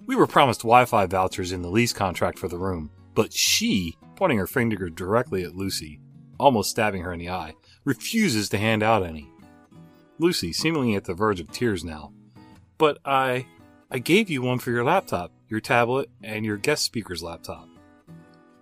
We 0.06 0.16
were 0.16 0.28
promised 0.28 0.62
Wi 0.62 0.86
Fi 0.86 1.08
vouchers 1.08 1.52
in 1.52 1.62
the 1.62 1.70
lease 1.70 1.92
contract 1.92 2.40
for 2.40 2.48
the 2.48 2.58
room, 2.58 2.90
but 3.14 3.34
she, 3.34 3.98
pointing 4.16 4.38
her 4.38 4.48
finger 4.48 4.90
directly 4.90 5.44
at 5.44 5.58
Lucy, 5.58 6.00
almost 6.40 6.70
stabbing 6.70 7.02
her 7.04 7.12
in 7.12 7.20
the 7.20 7.30
eye, 7.30 7.54
refuses 7.84 8.48
to 8.48 8.58
hand 8.58 8.82
out 8.82 9.04
any. 9.04 9.30
Lucy, 10.18 10.54
seemingly 10.54 10.96
at 10.96 11.04
the 11.04 11.14
verge 11.14 11.42
of 11.42 11.52
tears 11.52 11.84
now. 11.84 12.14
But 12.78 13.00
I. 13.04 13.46
I 13.94 14.00
gave 14.00 14.30
you 14.30 14.42
one 14.42 14.60
for 14.60 14.72
your 14.72 14.86
laptop, 14.86 15.34
your 15.50 15.60
tablet, 15.60 16.10
and 16.24 16.46
your 16.46 16.56
guest 16.56 16.86
speaker's 16.86 17.22
laptop. 17.22 17.68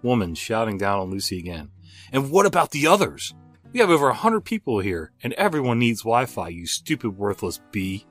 Woman 0.02 0.34
shouting 0.34 0.80
down 0.80 1.00
on 1.00 1.12
Lucy 1.12 1.38
again. 1.38 1.70
And 2.12 2.32
what 2.32 2.48
about 2.48 2.72
the 2.72 2.88
others? 2.88 3.36
We 3.72 3.80
have 3.82 3.92
over 3.92 4.10
a 4.10 4.16
hundred 4.16 4.42
people 4.42 4.80
here, 4.80 5.12
and 5.22 5.34
everyone 5.34 5.78
needs 5.78 6.02
Wi 6.02 6.26
Fi, 6.26 6.48
you 6.48 6.66
stupid, 6.66 7.18
worthless 7.18 7.62
bee. 7.72 8.08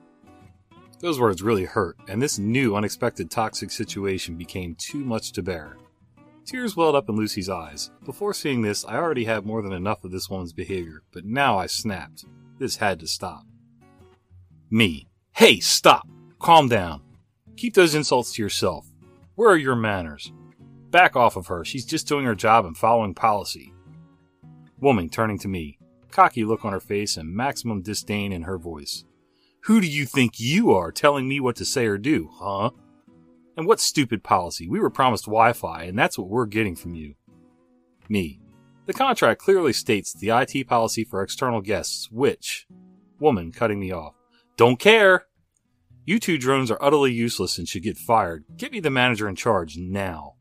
Those 0.99 1.19
words 1.19 1.41
really 1.41 1.65
hurt, 1.65 1.97
and 2.07 2.21
this 2.21 2.39
new, 2.39 2.77
unexpected 2.77 3.29
toxic 3.29 3.69
situation 3.69 4.35
became 4.35 4.75
too 4.75 5.03
much 5.03 5.33
to 5.33 5.43
bear. 5.43 5.75
Tears 6.45 6.77
welled 6.77 6.95
up 6.95 7.09
in 7.09 7.15
Lucy's 7.15 7.49
eyes. 7.49 7.91
Before 8.05 8.33
seeing 8.33 8.61
this, 8.61 8.85
I 8.85 8.95
already 8.95 9.25
had 9.25 9.45
more 9.45 9.61
than 9.61 9.73
enough 9.73 10.03
of 10.05 10.11
this 10.11 10.29
woman's 10.29 10.53
behavior, 10.53 11.03
but 11.11 11.25
now 11.25 11.57
I 11.57 11.67
snapped. 11.67 12.25
This 12.57 12.77
had 12.77 12.99
to 13.01 13.07
stop. 13.07 13.43
Me. 14.69 15.09
Hey, 15.33 15.59
stop! 15.59 16.07
Calm 16.39 16.69
down. 16.69 17.01
Keep 17.57 17.73
those 17.73 17.95
insults 17.95 18.33
to 18.33 18.41
yourself. 18.41 18.87
Where 19.35 19.49
are 19.49 19.57
your 19.57 19.75
manners? 19.75 20.31
Back 20.89 21.17
off 21.17 21.35
of 21.35 21.47
her. 21.47 21.65
She's 21.65 21.85
just 21.85 22.07
doing 22.07 22.25
her 22.25 22.35
job 22.35 22.65
and 22.65 22.77
following 22.77 23.13
policy. 23.13 23.73
Woman 24.81 25.09
turning 25.09 25.37
to 25.39 25.47
me, 25.47 25.77
cocky 26.11 26.45
look 26.45 26.63
on 26.63 26.73
her 26.73 26.79
face 26.79 27.17
and 27.17 27.33
maximum 27.33 27.81
disdain 27.81 28.31
in 28.31 28.43
her 28.43 28.57
voice. 28.57 29.03
Who 29.63 29.81
do 29.81 29.87
you 29.87 30.05
think 30.05 30.39
you 30.39 30.71
are 30.71 30.91
telling 30.91 31.27
me 31.27 31.39
what 31.39 31.57
to 31.57 31.65
say 31.65 31.85
or 31.85 31.97
do, 31.97 32.29
huh? 32.33 32.71
And 33.57 33.67
what 33.67 33.81
stupid 33.81 34.23
policy? 34.23 34.69
We 34.69 34.79
were 34.79 34.89
promised 34.89 35.25
Wi 35.25 35.51
Fi, 35.51 35.83
and 35.83 35.99
that's 35.99 36.17
what 36.17 36.29
we're 36.29 36.45
getting 36.45 36.77
from 36.77 36.95
you. 36.95 37.15
Me. 38.07 38.39
The 38.85 38.93
contract 38.93 39.41
clearly 39.41 39.73
states 39.73 40.13
the 40.13 40.29
IT 40.29 40.67
policy 40.67 41.03
for 41.03 41.21
external 41.21 41.61
guests, 41.61 42.09
which. 42.09 42.65
Woman 43.19 43.51
cutting 43.51 43.79
me 43.79 43.91
off. 43.91 44.15
Don't 44.55 44.79
care! 44.79 45.25
You 46.05 46.19
two 46.19 46.37
drones 46.37 46.71
are 46.71 46.81
utterly 46.81 47.13
useless 47.13 47.57
and 47.57 47.67
should 47.67 47.83
get 47.83 47.97
fired. 47.97 48.45
Get 48.55 48.71
me 48.71 48.79
the 48.79 48.89
manager 48.89 49.27
in 49.27 49.35
charge 49.35 49.77
now. 49.77 50.35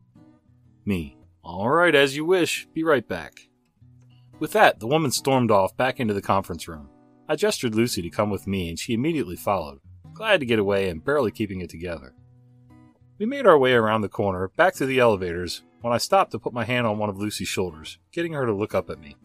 Me. 0.84 1.18
Alright, 1.44 1.94
as 1.94 2.16
you 2.16 2.24
wish. 2.24 2.68
Be 2.72 2.84
right 2.84 3.06
back. 3.06 3.47
With 4.38 4.52
that, 4.52 4.78
the 4.78 4.86
woman 4.86 5.10
stormed 5.10 5.50
off 5.50 5.76
back 5.76 5.98
into 5.98 6.14
the 6.14 6.22
conference 6.22 6.68
room. 6.68 6.88
I 7.28 7.36
gestured 7.36 7.74
Lucy 7.74 8.02
to 8.02 8.10
come 8.10 8.30
with 8.30 8.46
me, 8.46 8.68
and 8.68 8.78
she 8.78 8.94
immediately 8.94 9.36
followed, 9.36 9.80
glad 10.14 10.40
to 10.40 10.46
get 10.46 10.58
away 10.58 10.88
and 10.88 11.04
barely 11.04 11.30
keeping 11.30 11.60
it 11.60 11.70
together. 11.70 12.14
We 13.18 13.26
made 13.26 13.46
our 13.46 13.58
way 13.58 13.72
around 13.72 14.02
the 14.02 14.08
corner, 14.08 14.48
back 14.56 14.74
to 14.74 14.86
the 14.86 15.00
elevators, 15.00 15.62
when 15.80 15.92
I 15.92 15.98
stopped 15.98 16.30
to 16.32 16.38
put 16.38 16.52
my 16.52 16.64
hand 16.64 16.86
on 16.86 16.98
one 16.98 17.08
of 17.08 17.18
Lucy's 17.18 17.48
shoulders, 17.48 17.98
getting 18.12 18.32
her 18.32 18.46
to 18.46 18.54
look 18.54 18.74
up 18.74 18.90
at 18.90 19.00
me. 19.00 19.16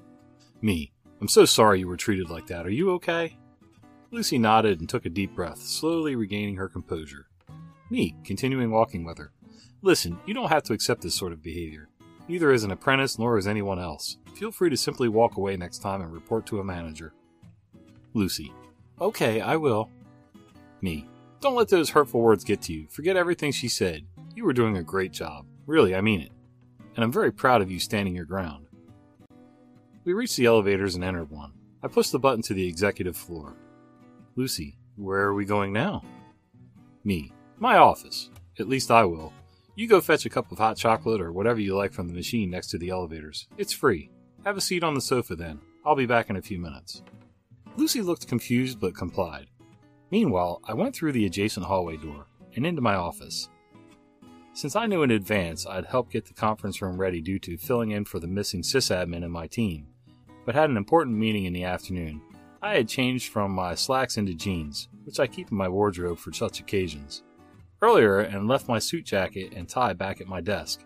Me, 0.61 0.91
I'm 1.21 1.27
so 1.27 1.45
sorry 1.45 1.79
you 1.79 1.87
were 1.87 1.97
treated 1.97 2.29
like 2.29 2.47
that. 2.47 2.65
Are 2.65 2.71
you 2.71 2.91
okay? 2.93 3.37
Lucy 4.11 4.37
nodded 4.37 4.79
and 4.79 4.89
took 4.89 5.05
a 5.05 5.09
deep 5.09 5.35
breath, 5.35 5.59
slowly 5.59 6.15
regaining 6.15 6.55
her 6.55 6.67
composure. 6.67 7.27
Me, 7.89 8.15
continuing 8.23 8.71
walking 8.71 9.03
with 9.03 9.17
her. 9.17 9.31
Listen, 9.81 10.19
you 10.25 10.33
don't 10.33 10.49
have 10.49 10.63
to 10.63 10.73
accept 10.73 11.01
this 11.01 11.15
sort 11.15 11.33
of 11.33 11.43
behavior. 11.43 11.89
Neither 12.27 12.51
as 12.51 12.63
an 12.63 12.71
apprentice 12.71 13.19
nor 13.19 13.37
as 13.37 13.47
anyone 13.47 13.79
else. 13.79 14.17
Feel 14.35 14.51
free 14.51 14.69
to 14.69 14.77
simply 14.77 15.07
walk 15.07 15.37
away 15.37 15.57
next 15.57 15.79
time 15.79 16.01
and 16.01 16.11
report 16.11 16.45
to 16.47 16.59
a 16.59 16.63
manager. 16.63 17.13
Lucy. 18.13 18.51
Okay, 18.99 19.41
I 19.41 19.55
will. 19.55 19.89
Me. 20.81 21.07
Don't 21.41 21.55
let 21.55 21.69
those 21.69 21.89
hurtful 21.89 22.21
words 22.21 22.43
get 22.43 22.61
to 22.63 22.73
you. 22.73 22.87
Forget 22.89 23.17
everything 23.17 23.51
she 23.51 23.67
said. 23.67 24.05
You 24.35 24.45
were 24.45 24.53
doing 24.53 24.77
a 24.77 24.83
great 24.83 25.11
job. 25.11 25.45
Really, 25.65 25.95
I 25.95 26.01
mean 26.01 26.21
it. 26.21 26.31
And 26.95 27.03
I'm 27.03 27.11
very 27.11 27.31
proud 27.31 27.61
of 27.61 27.71
you 27.71 27.79
standing 27.79 28.15
your 28.15 28.25
ground. 28.25 28.67
We 30.05 30.13
reached 30.13 30.37
the 30.37 30.45
elevators 30.45 30.95
and 30.95 31.03
entered 31.03 31.31
one. 31.31 31.53
I 31.81 31.87
pushed 31.87 32.11
the 32.11 32.19
button 32.19 32.41
to 32.43 32.53
the 32.53 32.67
executive 32.67 33.17
floor. 33.17 33.55
Lucy, 34.35 34.77
where 34.95 35.21
are 35.21 35.33
we 35.33 35.45
going 35.45 35.73
now? 35.73 36.03
Me. 37.03 37.31
My 37.57 37.77
office. 37.77 38.29
At 38.59 38.69
least 38.69 38.91
I 38.91 39.03
will. 39.05 39.33
You 39.75 39.87
go 39.87 40.01
fetch 40.01 40.25
a 40.25 40.29
cup 40.29 40.51
of 40.51 40.59
hot 40.59 40.77
chocolate 40.77 41.19
or 41.19 41.31
whatever 41.31 41.59
you 41.59 41.75
like 41.75 41.93
from 41.93 42.07
the 42.07 42.13
machine 42.13 42.51
next 42.51 42.67
to 42.67 42.77
the 42.77 42.89
elevators. 42.89 43.47
It's 43.57 43.73
free. 43.73 44.11
Have 44.45 44.55
a 44.55 44.61
seat 44.61 44.83
on 44.83 44.93
the 44.93 45.01
sofa 45.01 45.35
then. 45.35 45.59
I'll 45.83 45.95
be 45.95 46.05
back 46.05 46.29
in 46.29 46.35
a 46.35 46.41
few 46.43 46.59
minutes. 46.59 47.01
Lucy 47.75 48.01
looked 48.01 48.27
confused 48.27 48.79
but 48.79 48.95
complied. 48.95 49.47
Meanwhile, 50.11 50.61
I 50.63 50.75
went 50.75 50.95
through 50.95 51.13
the 51.13 51.25
adjacent 51.25 51.65
hallway 51.65 51.97
door 51.97 52.27
and 52.55 52.67
into 52.67 52.83
my 52.83 52.93
office. 52.93 53.49
Since 54.53 54.75
I 54.75 54.85
knew 54.85 55.01
in 55.01 55.09
advance 55.09 55.65
I'd 55.65 55.87
help 55.87 56.11
get 56.11 56.25
the 56.25 56.35
conference 56.35 56.79
room 56.79 57.01
ready 57.01 57.19
due 57.19 57.39
to 57.39 57.57
filling 57.57 57.89
in 57.89 58.05
for 58.05 58.19
the 58.19 58.27
missing 58.27 58.61
sysadmin 58.61 59.23
in 59.23 59.31
my 59.31 59.47
team, 59.47 59.87
but 60.45 60.53
had 60.53 60.69
an 60.69 60.77
important 60.77 61.17
meeting 61.17 61.45
in 61.45 61.53
the 61.53 61.63
afternoon, 61.63 62.21
I 62.61 62.75
had 62.75 62.87
changed 62.87 63.33
from 63.33 63.51
my 63.51 63.73
slacks 63.73 64.17
into 64.17 64.35
jeans, 64.35 64.87
which 65.05 65.19
I 65.19 65.25
keep 65.25 65.51
in 65.51 65.57
my 65.57 65.67
wardrobe 65.67 66.19
for 66.19 66.31
such 66.31 66.59
occasions, 66.59 67.23
earlier 67.83 68.19
and 68.19 68.47
left 68.47 68.67
my 68.67 68.79
suit 68.79 69.05
jacket 69.05 69.53
and 69.55 69.67
tie 69.67 69.93
back 69.93 70.21
at 70.21 70.27
my 70.27 70.39
desk. 70.39 70.85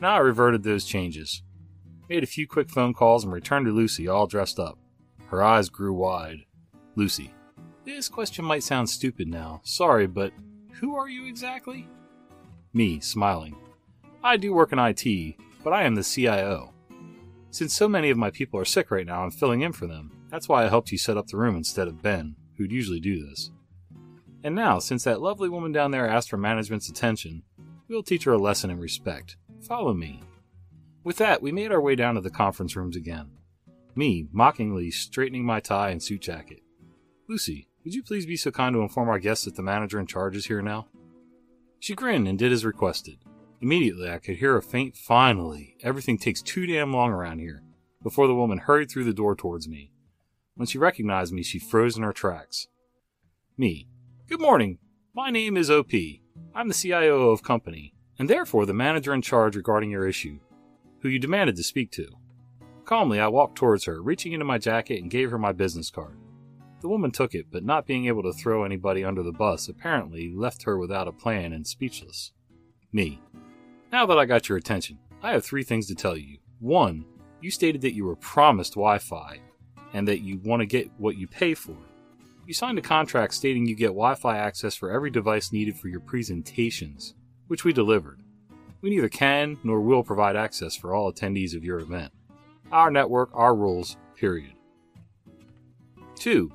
Now 0.00 0.14
I 0.14 0.18
reverted 0.18 0.62
those 0.62 0.84
changes, 0.84 1.42
made 2.08 2.22
a 2.22 2.26
few 2.26 2.46
quick 2.46 2.70
phone 2.70 2.94
calls, 2.94 3.24
and 3.24 3.32
returned 3.32 3.66
to 3.66 3.72
Lucy 3.72 4.06
all 4.06 4.26
dressed 4.26 4.58
up. 4.60 4.78
Her 5.26 5.42
eyes 5.42 5.68
grew 5.68 5.92
wide. 5.92 6.44
Lucy. 6.94 7.32
This 7.84 8.08
question 8.08 8.44
might 8.44 8.62
sound 8.62 8.88
stupid 8.88 9.28
now. 9.28 9.60
Sorry, 9.64 10.06
but 10.06 10.32
who 10.74 10.94
are 10.96 11.08
you 11.08 11.26
exactly? 11.26 11.88
Me, 12.72 13.00
smiling. 13.00 13.56
I 14.22 14.36
do 14.36 14.52
work 14.52 14.72
in 14.72 14.78
IT, 14.78 15.36
but 15.64 15.72
I 15.72 15.84
am 15.84 15.94
the 15.94 16.04
CIO. 16.04 16.72
Since 17.50 17.74
so 17.74 17.88
many 17.88 18.10
of 18.10 18.18
my 18.18 18.30
people 18.30 18.60
are 18.60 18.64
sick 18.64 18.90
right 18.90 19.06
now, 19.06 19.22
I'm 19.22 19.30
filling 19.30 19.62
in 19.62 19.72
for 19.72 19.86
them. 19.86 20.12
That's 20.30 20.48
why 20.48 20.64
I 20.64 20.68
helped 20.68 20.92
you 20.92 20.98
set 20.98 21.16
up 21.16 21.28
the 21.28 21.36
room 21.36 21.56
instead 21.56 21.88
of 21.88 22.02
Ben, 22.02 22.36
who'd 22.56 22.72
usually 22.72 23.00
do 23.00 23.24
this. 23.26 23.50
And 24.46 24.54
now, 24.54 24.78
since 24.78 25.02
that 25.02 25.20
lovely 25.20 25.48
woman 25.48 25.72
down 25.72 25.90
there 25.90 26.06
asked 26.06 26.30
for 26.30 26.36
management's 26.36 26.88
attention, 26.88 27.42
we'll 27.88 28.04
teach 28.04 28.22
her 28.24 28.32
a 28.32 28.38
lesson 28.38 28.70
in 28.70 28.78
respect. 28.78 29.36
Follow 29.60 29.92
me. 29.92 30.22
With 31.02 31.16
that, 31.16 31.42
we 31.42 31.50
made 31.50 31.72
our 31.72 31.80
way 31.80 31.96
down 31.96 32.14
to 32.14 32.20
the 32.20 32.30
conference 32.30 32.76
rooms 32.76 32.94
again 32.94 33.32
me 33.96 34.28
mockingly 34.30 34.92
straightening 34.92 35.44
my 35.44 35.58
tie 35.58 35.90
and 35.90 36.00
suit 36.00 36.20
jacket. 36.20 36.60
Lucy, 37.28 37.66
would 37.82 37.92
you 37.92 38.04
please 38.04 38.24
be 38.24 38.36
so 38.36 38.52
kind 38.52 38.72
to 38.74 38.82
inform 38.82 39.08
our 39.08 39.18
guests 39.18 39.46
that 39.46 39.56
the 39.56 39.62
manager 39.62 39.98
in 39.98 40.06
charge 40.06 40.36
is 40.36 40.46
here 40.46 40.62
now? 40.62 40.86
She 41.80 41.96
grinned 41.96 42.28
and 42.28 42.38
did 42.38 42.52
as 42.52 42.64
requested. 42.64 43.16
Immediately, 43.60 44.08
I 44.08 44.18
could 44.18 44.36
hear 44.36 44.56
a 44.56 44.62
faint 44.62 44.96
finally. 44.96 45.76
Everything 45.82 46.18
takes 46.18 46.40
too 46.40 46.66
damn 46.66 46.92
long 46.92 47.10
around 47.10 47.40
here. 47.40 47.64
Before 48.00 48.28
the 48.28 48.34
woman 48.34 48.58
hurried 48.58 48.92
through 48.92 49.04
the 49.06 49.12
door 49.12 49.34
towards 49.34 49.66
me. 49.66 49.90
When 50.54 50.68
she 50.68 50.78
recognized 50.78 51.32
me, 51.32 51.42
she 51.42 51.58
froze 51.58 51.96
in 51.96 52.04
her 52.04 52.12
tracks. 52.12 52.68
Me. 53.58 53.88
Good 54.28 54.40
morning. 54.40 54.78
My 55.14 55.30
name 55.30 55.56
is 55.56 55.70
OP. 55.70 55.92
I'm 56.52 56.66
the 56.66 56.74
CIO 56.74 57.30
of 57.30 57.44
company, 57.44 57.94
and 58.18 58.28
therefore 58.28 58.66
the 58.66 58.74
manager 58.74 59.14
in 59.14 59.22
charge 59.22 59.54
regarding 59.54 59.88
your 59.88 60.04
issue, 60.04 60.40
who 60.98 61.08
you 61.08 61.20
demanded 61.20 61.54
to 61.54 61.62
speak 61.62 61.92
to. 61.92 62.08
Calmly, 62.84 63.20
I 63.20 63.28
walked 63.28 63.54
towards 63.54 63.84
her, 63.84 64.02
reaching 64.02 64.32
into 64.32 64.44
my 64.44 64.58
jacket 64.58 65.00
and 65.00 65.12
gave 65.12 65.30
her 65.30 65.38
my 65.38 65.52
business 65.52 65.90
card. 65.90 66.18
The 66.80 66.88
woman 66.88 67.12
took 67.12 67.36
it, 67.36 67.46
but 67.52 67.64
not 67.64 67.86
being 67.86 68.06
able 68.06 68.24
to 68.24 68.32
throw 68.32 68.64
anybody 68.64 69.04
under 69.04 69.22
the 69.22 69.30
bus, 69.30 69.68
apparently 69.68 70.34
left 70.34 70.64
her 70.64 70.76
without 70.76 71.06
a 71.06 71.12
plan 71.12 71.52
and 71.52 71.64
speechless. 71.64 72.32
Me. 72.92 73.22
Now 73.92 74.06
that 74.06 74.18
I 74.18 74.24
got 74.24 74.48
your 74.48 74.58
attention, 74.58 74.98
I 75.22 75.30
have 75.30 75.44
three 75.44 75.62
things 75.62 75.86
to 75.86 75.94
tell 75.94 76.16
you. 76.16 76.38
One, 76.58 77.04
you 77.40 77.52
stated 77.52 77.80
that 77.82 77.94
you 77.94 78.04
were 78.04 78.16
promised 78.16 78.74
Wi 78.74 78.98
Fi 78.98 79.38
and 79.92 80.08
that 80.08 80.22
you 80.22 80.38
want 80.38 80.62
to 80.62 80.66
get 80.66 80.90
what 80.98 81.16
you 81.16 81.28
pay 81.28 81.54
for. 81.54 81.76
You 82.46 82.54
signed 82.54 82.78
a 82.78 82.82
contract 82.82 83.34
stating 83.34 83.66
you 83.66 83.74
get 83.74 83.88
Wi 83.88 84.14
Fi 84.14 84.38
access 84.38 84.76
for 84.76 84.92
every 84.92 85.10
device 85.10 85.50
needed 85.50 85.76
for 85.76 85.88
your 85.88 85.98
presentations, 85.98 87.14
which 87.48 87.64
we 87.64 87.72
delivered. 87.72 88.20
We 88.82 88.90
neither 88.90 89.08
can 89.08 89.58
nor 89.64 89.80
will 89.80 90.04
provide 90.04 90.36
access 90.36 90.76
for 90.76 90.94
all 90.94 91.12
attendees 91.12 91.56
of 91.56 91.64
your 91.64 91.80
event. 91.80 92.12
Our 92.70 92.92
network, 92.92 93.30
our 93.32 93.52
rules, 93.52 93.96
period. 94.14 94.52
2. 96.14 96.52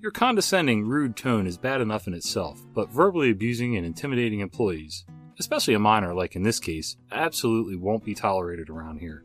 Your 0.00 0.10
condescending, 0.10 0.84
rude 0.84 1.14
tone 1.14 1.46
is 1.46 1.56
bad 1.56 1.80
enough 1.80 2.08
in 2.08 2.14
itself, 2.14 2.60
but 2.74 2.90
verbally 2.90 3.30
abusing 3.30 3.76
and 3.76 3.86
intimidating 3.86 4.40
employees, 4.40 5.04
especially 5.38 5.74
a 5.74 5.78
minor 5.78 6.12
like 6.12 6.34
in 6.34 6.42
this 6.42 6.58
case, 6.58 6.96
absolutely 7.12 7.76
won't 7.76 8.04
be 8.04 8.16
tolerated 8.16 8.68
around 8.68 8.98
here. 8.98 9.22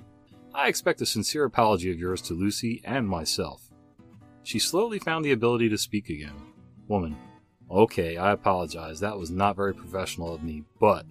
I 0.54 0.68
expect 0.68 1.02
a 1.02 1.06
sincere 1.08 1.46
apology 1.46 1.92
of 1.92 1.98
yours 1.98 2.22
to 2.24 2.36
Lucy 2.36 2.82
and 2.86 3.08
myself. 3.08 3.65
She 4.46 4.60
slowly 4.60 5.00
found 5.00 5.25
the 5.25 5.32
ability 5.32 5.70
to 5.70 5.78
speak 5.78 6.08
again. 6.08 6.36
Woman. 6.88 7.18
Okay, 7.70 8.16
I 8.16 8.32
apologize. 8.32 9.00
That 9.00 9.18
was 9.18 9.32
not 9.32 9.56
very 9.56 9.74
professional 9.74 10.36
of 10.36 10.44
me, 10.44 10.64
but. 10.80 11.08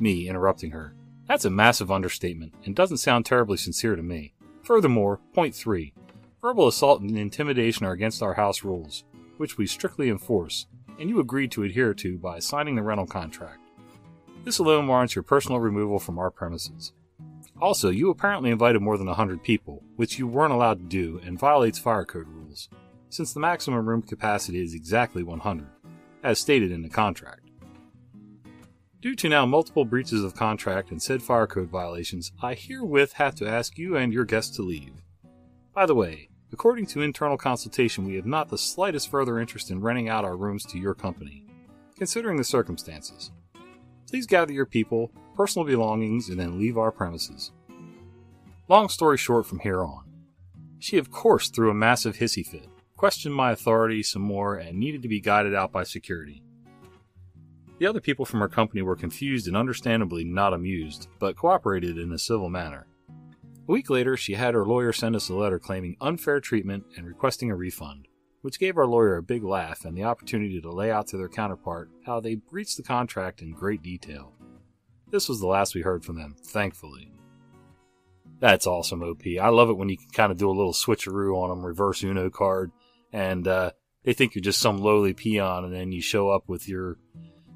Me 0.00 0.26
interrupting 0.26 0.70
her. 0.70 0.94
That's 1.28 1.44
a 1.44 1.50
massive 1.50 1.90
understatement 1.90 2.54
and 2.64 2.74
doesn't 2.74 2.96
sound 2.96 3.26
terribly 3.26 3.58
sincere 3.58 3.94
to 3.94 4.02
me. 4.02 4.32
Furthermore, 4.62 5.20
point 5.34 5.54
3 5.54 5.92
verbal 6.40 6.66
assault 6.68 7.02
and 7.02 7.18
intimidation 7.18 7.84
are 7.84 7.92
against 7.92 8.22
our 8.22 8.32
house 8.32 8.64
rules, 8.64 9.04
which 9.36 9.58
we 9.58 9.66
strictly 9.66 10.08
enforce, 10.08 10.66
and 10.98 11.10
you 11.10 11.20
agreed 11.20 11.52
to 11.52 11.64
adhere 11.64 11.92
to 11.92 12.16
by 12.16 12.38
signing 12.38 12.74
the 12.74 12.82
rental 12.82 13.06
contract. 13.06 13.60
This 14.44 14.58
alone 14.58 14.86
warrants 14.86 15.14
your 15.14 15.22
personal 15.22 15.60
removal 15.60 15.98
from 15.98 16.18
our 16.18 16.30
premises. 16.30 16.94
Also, 17.60 17.90
you 17.90 18.08
apparently 18.08 18.50
invited 18.50 18.80
more 18.80 18.96
than 18.96 19.06
100 19.06 19.42
people, 19.42 19.82
which 19.96 20.18
you 20.18 20.26
weren't 20.26 20.52
allowed 20.52 20.78
to 20.78 20.84
do 20.84 21.20
and 21.24 21.38
violates 21.38 21.78
fire 21.78 22.06
code 22.06 22.26
rules, 22.28 22.70
since 23.10 23.34
the 23.34 23.40
maximum 23.40 23.86
room 23.86 24.00
capacity 24.00 24.62
is 24.62 24.72
exactly 24.72 25.22
100, 25.22 25.66
as 26.22 26.38
stated 26.38 26.72
in 26.72 26.80
the 26.80 26.88
contract. 26.88 27.50
Due 29.02 29.14
to 29.14 29.28
now 29.28 29.44
multiple 29.44 29.84
breaches 29.84 30.24
of 30.24 30.34
contract 30.34 30.90
and 30.90 31.02
said 31.02 31.22
fire 31.22 31.46
code 31.46 31.68
violations, 31.68 32.32
I 32.42 32.54
herewith 32.54 33.14
have 33.14 33.34
to 33.36 33.48
ask 33.48 33.76
you 33.76 33.96
and 33.96 34.12
your 34.12 34.24
guests 34.24 34.56
to 34.56 34.62
leave. 34.62 34.92
By 35.74 35.86
the 35.86 35.94
way, 35.94 36.28
according 36.52 36.86
to 36.86 37.02
internal 37.02 37.36
consultation, 37.36 38.04
we 38.04 38.16
have 38.16 38.26
not 38.26 38.48
the 38.48 38.58
slightest 38.58 39.10
further 39.10 39.38
interest 39.38 39.70
in 39.70 39.80
renting 39.80 40.08
out 40.08 40.24
our 40.24 40.36
rooms 40.36 40.64
to 40.66 40.78
your 40.78 40.94
company, 40.94 41.46
considering 41.96 42.36
the 42.36 42.44
circumstances. 42.44 43.30
Please 44.08 44.26
gather 44.26 44.52
your 44.52 44.66
people, 44.66 45.12
personal 45.36 45.66
belongings, 45.66 46.28
and 46.28 46.38
then 46.38 46.58
leave 46.58 46.78
our 46.78 46.92
premises. 46.92 47.52
Long 48.68 48.88
story 48.88 49.18
short 49.18 49.46
from 49.46 49.60
here 49.60 49.82
on. 49.82 50.04
She, 50.78 50.96
of 50.96 51.10
course, 51.10 51.48
threw 51.48 51.70
a 51.70 51.74
massive 51.74 52.16
hissy 52.16 52.46
fit, 52.46 52.68
questioned 52.96 53.34
my 53.34 53.50
authority 53.52 54.02
some 54.02 54.22
more, 54.22 54.56
and 54.56 54.78
needed 54.78 55.02
to 55.02 55.08
be 55.08 55.20
guided 55.20 55.54
out 55.54 55.72
by 55.72 55.84
security. 55.84 56.42
The 57.78 57.86
other 57.86 58.00
people 58.00 58.26
from 58.26 58.40
her 58.40 58.48
company 58.48 58.82
were 58.82 58.94
confused 58.94 59.48
and 59.48 59.56
understandably 59.56 60.22
not 60.22 60.52
amused, 60.52 61.08
but 61.18 61.34
cooperated 61.36 61.96
in 61.96 62.12
a 62.12 62.18
civil 62.18 62.50
manner. 62.50 62.86
A 63.68 63.72
week 63.72 63.88
later, 63.88 64.16
she 64.16 64.34
had 64.34 64.52
her 64.54 64.66
lawyer 64.66 64.92
send 64.92 65.16
us 65.16 65.28
a 65.28 65.34
letter 65.34 65.58
claiming 65.58 65.96
unfair 66.00 66.40
treatment 66.40 66.84
and 66.96 67.06
requesting 67.06 67.50
a 67.50 67.56
refund, 67.56 68.06
which 68.42 68.58
gave 68.58 68.76
our 68.76 68.86
lawyer 68.86 69.16
a 69.16 69.22
big 69.22 69.42
laugh 69.44 69.84
and 69.84 69.96
the 69.96 70.04
opportunity 70.04 70.60
to 70.60 70.70
lay 70.70 70.90
out 70.90 71.06
to 71.06 71.16
their 71.16 71.28
counterpart 71.28 71.90
how 72.04 72.20
they 72.20 72.34
breached 72.34 72.76
the 72.76 72.82
contract 72.82 73.40
in 73.40 73.52
great 73.52 73.82
detail. 73.82 74.34
This 75.10 75.28
was 75.28 75.40
the 75.40 75.46
last 75.46 75.74
we 75.74 75.82
heard 75.82 76.04
from 76.04 76.16
them, 76.16 76.36
thankfully. 76.42 77.12
That's 78.38 78.66
awesome, 78.66 79.02
OP. 79.02 79.22
I 79.40 79.48
love 79.48 79.68
it 79.68 79.76
when 79.76 79.88
you 79.88 79.98
can 79.98 80.08
kind 80.10 80.32
of 80.32 80.38
do 80.38 80.48
a 80.48 80.52
little 80.52 80.72
switcheroo 80.72 81.36
on 81.36 81.50
them, 81.50 81.64
reverse 81.64 82.02
Uno 82.02 82.30
card, 82.30 82.72
and 83.12 83.46
uh, 83.46 83.72
they 84.04 84.12
think 84.12 84.34
you're 84.34 84.42
just 84.42 84.60
some 84.60 84.78
lowly 84.78 85.12
peon, 85.12 85.64
and 85.64 85.74
then 85.74 85.92
you 85.92 86.00
show 86.00 86.30
up 86.30 86.48
with 86.48 86.68
your 86.68 86.96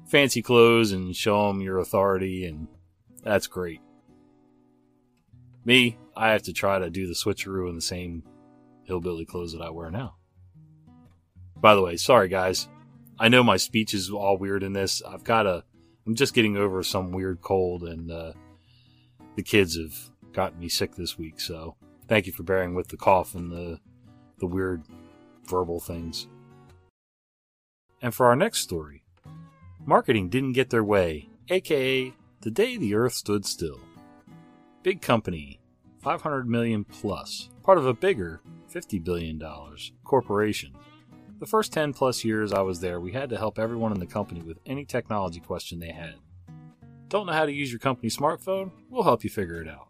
fancy 0.07 0.41
clothes 0.41 0.91
and 0.91 1.15
show 1.15 1.47
them 1.47 1.61
your 1.61 1.79
authority, 1.79 2.45
and 2.45 2.67
that's 3.23 3.47
great. 3.47 3.81
Me, 5.63 5.97
I 6.15 6.29
have 6.29 6.43
to 6.43 6.53
try 6.53 6.77
to 6.77 6.91
do 6.91 7.07
the 7.07 7.13
switcheroo 7.13 7.67
in 7.69 7.75
the 7.75 7.81
same 7.81 8.23
hillbilly 8.83 9.25
clothes 9.25 9.53
that 9.53 9.63
I 9.63 9.71
wear 9.71 9.89
now. 9.89 10.17
By 11.55 11.73
the 11.73 11.81
way, 11.81 11.97
sorry 11.97 12.29
guys. 12.29 12.67
I 13.17 13.29
know 13.29 13.43
my 13.43 13.57
speech 13.57 13.93
is 13.93 14.11
all 14.11 14.37
weird 14.37 14.61
in 14.61 14.73
this. 14.73 15.01
I've 15.01 15.23
got 15.23 15.47
a. 15.47 15.63
I'm 16.05 16.15
just 16.15 16.33
getting 16.33 16.57
over 16.57 16.83
some 16.83 17.11
weird 17.11 17.41
cold, 17.41 17.83
and 17.83 18.11
uh, 18.11 18.33
the 19.35 19.43
kids 19.43 19.77
have 19.77 20.11
gotten 20.33 20.59
me 20.59 20.69
sick 20.69 20.95
this 20.95 21.17
week. 21.17 21.39
So 21.39 21.75
thank 22.07 22.27
you 22.27 22.33
for 22.33 22.43
bearing 22.43 22.75
with 22.75 22.89
the 22.89 22.97
cough 22.97 23.35
and 23.35 23.51
the 23.51 23.79
the 24.39 24.47
weird 24.47 24.83
verbal 25.47 25.79
things. 25.79 26.27
And 28.01 28.13
for 28.13 28.27
our 28.27 28.35
next 28.35 28.59
story, 28.59 29.03
marketing 29.85 30.29
didn't 30.29 30.53
get 30.53 30.69
their 30.69 30.83
way, 30.83 31.29
aka 31.49 32.13
the 32.41 32.51
day 32.51 32.77
the 32.77 32.95
earth 32.95 33.13
stood 33.13 33.45
still. 33.45 33.79
Big 34.83 35.01
company, 35.01 35.59
500 36.03 36.47
million 36.47 36.83
plus, 36.83 37.49
part 37.63 37.79
of 37.79 37.87
a 37.87 37.93
bigger, 37.93 38.41
$50 38.71 39.03
billion 39.03 39.41
corporation. 40.03 40.75
The 41.37 41.45
first 41.45 41.73
10 41.73 41.91
plus 41.91 42.23
years 42.23 42.53
I 42.53 42.61
was 42.61 42.79
there, 42.79 43.01
we 43.01 43.11
had 43.11 43.29
to 43.29 43.37
help 43.37 43.59
everyone 43.59 43.91
in 43.91 43.99
the 43.99 44.05
company 44.05 44.41
with 44.41 44.57
any 44.65 44.85
technology 44.85 45.41
question 45.41 45.79
they 45.79 45.91
had. 45.91 46.15
Don't 47.09 47.25
know 47.25 47.33
how 47.33 47.45
to 47.45 47.51
use 47.51 47.71
your 47.71 47.79
company 47.79 48.09
smartphone? 48.09 48.71
We'll 48.89 49.03
help 49.03 49.23
you 49.23 49.29
figure 49.29 49.61
it 49.61 49.67
out. 49.67 49.89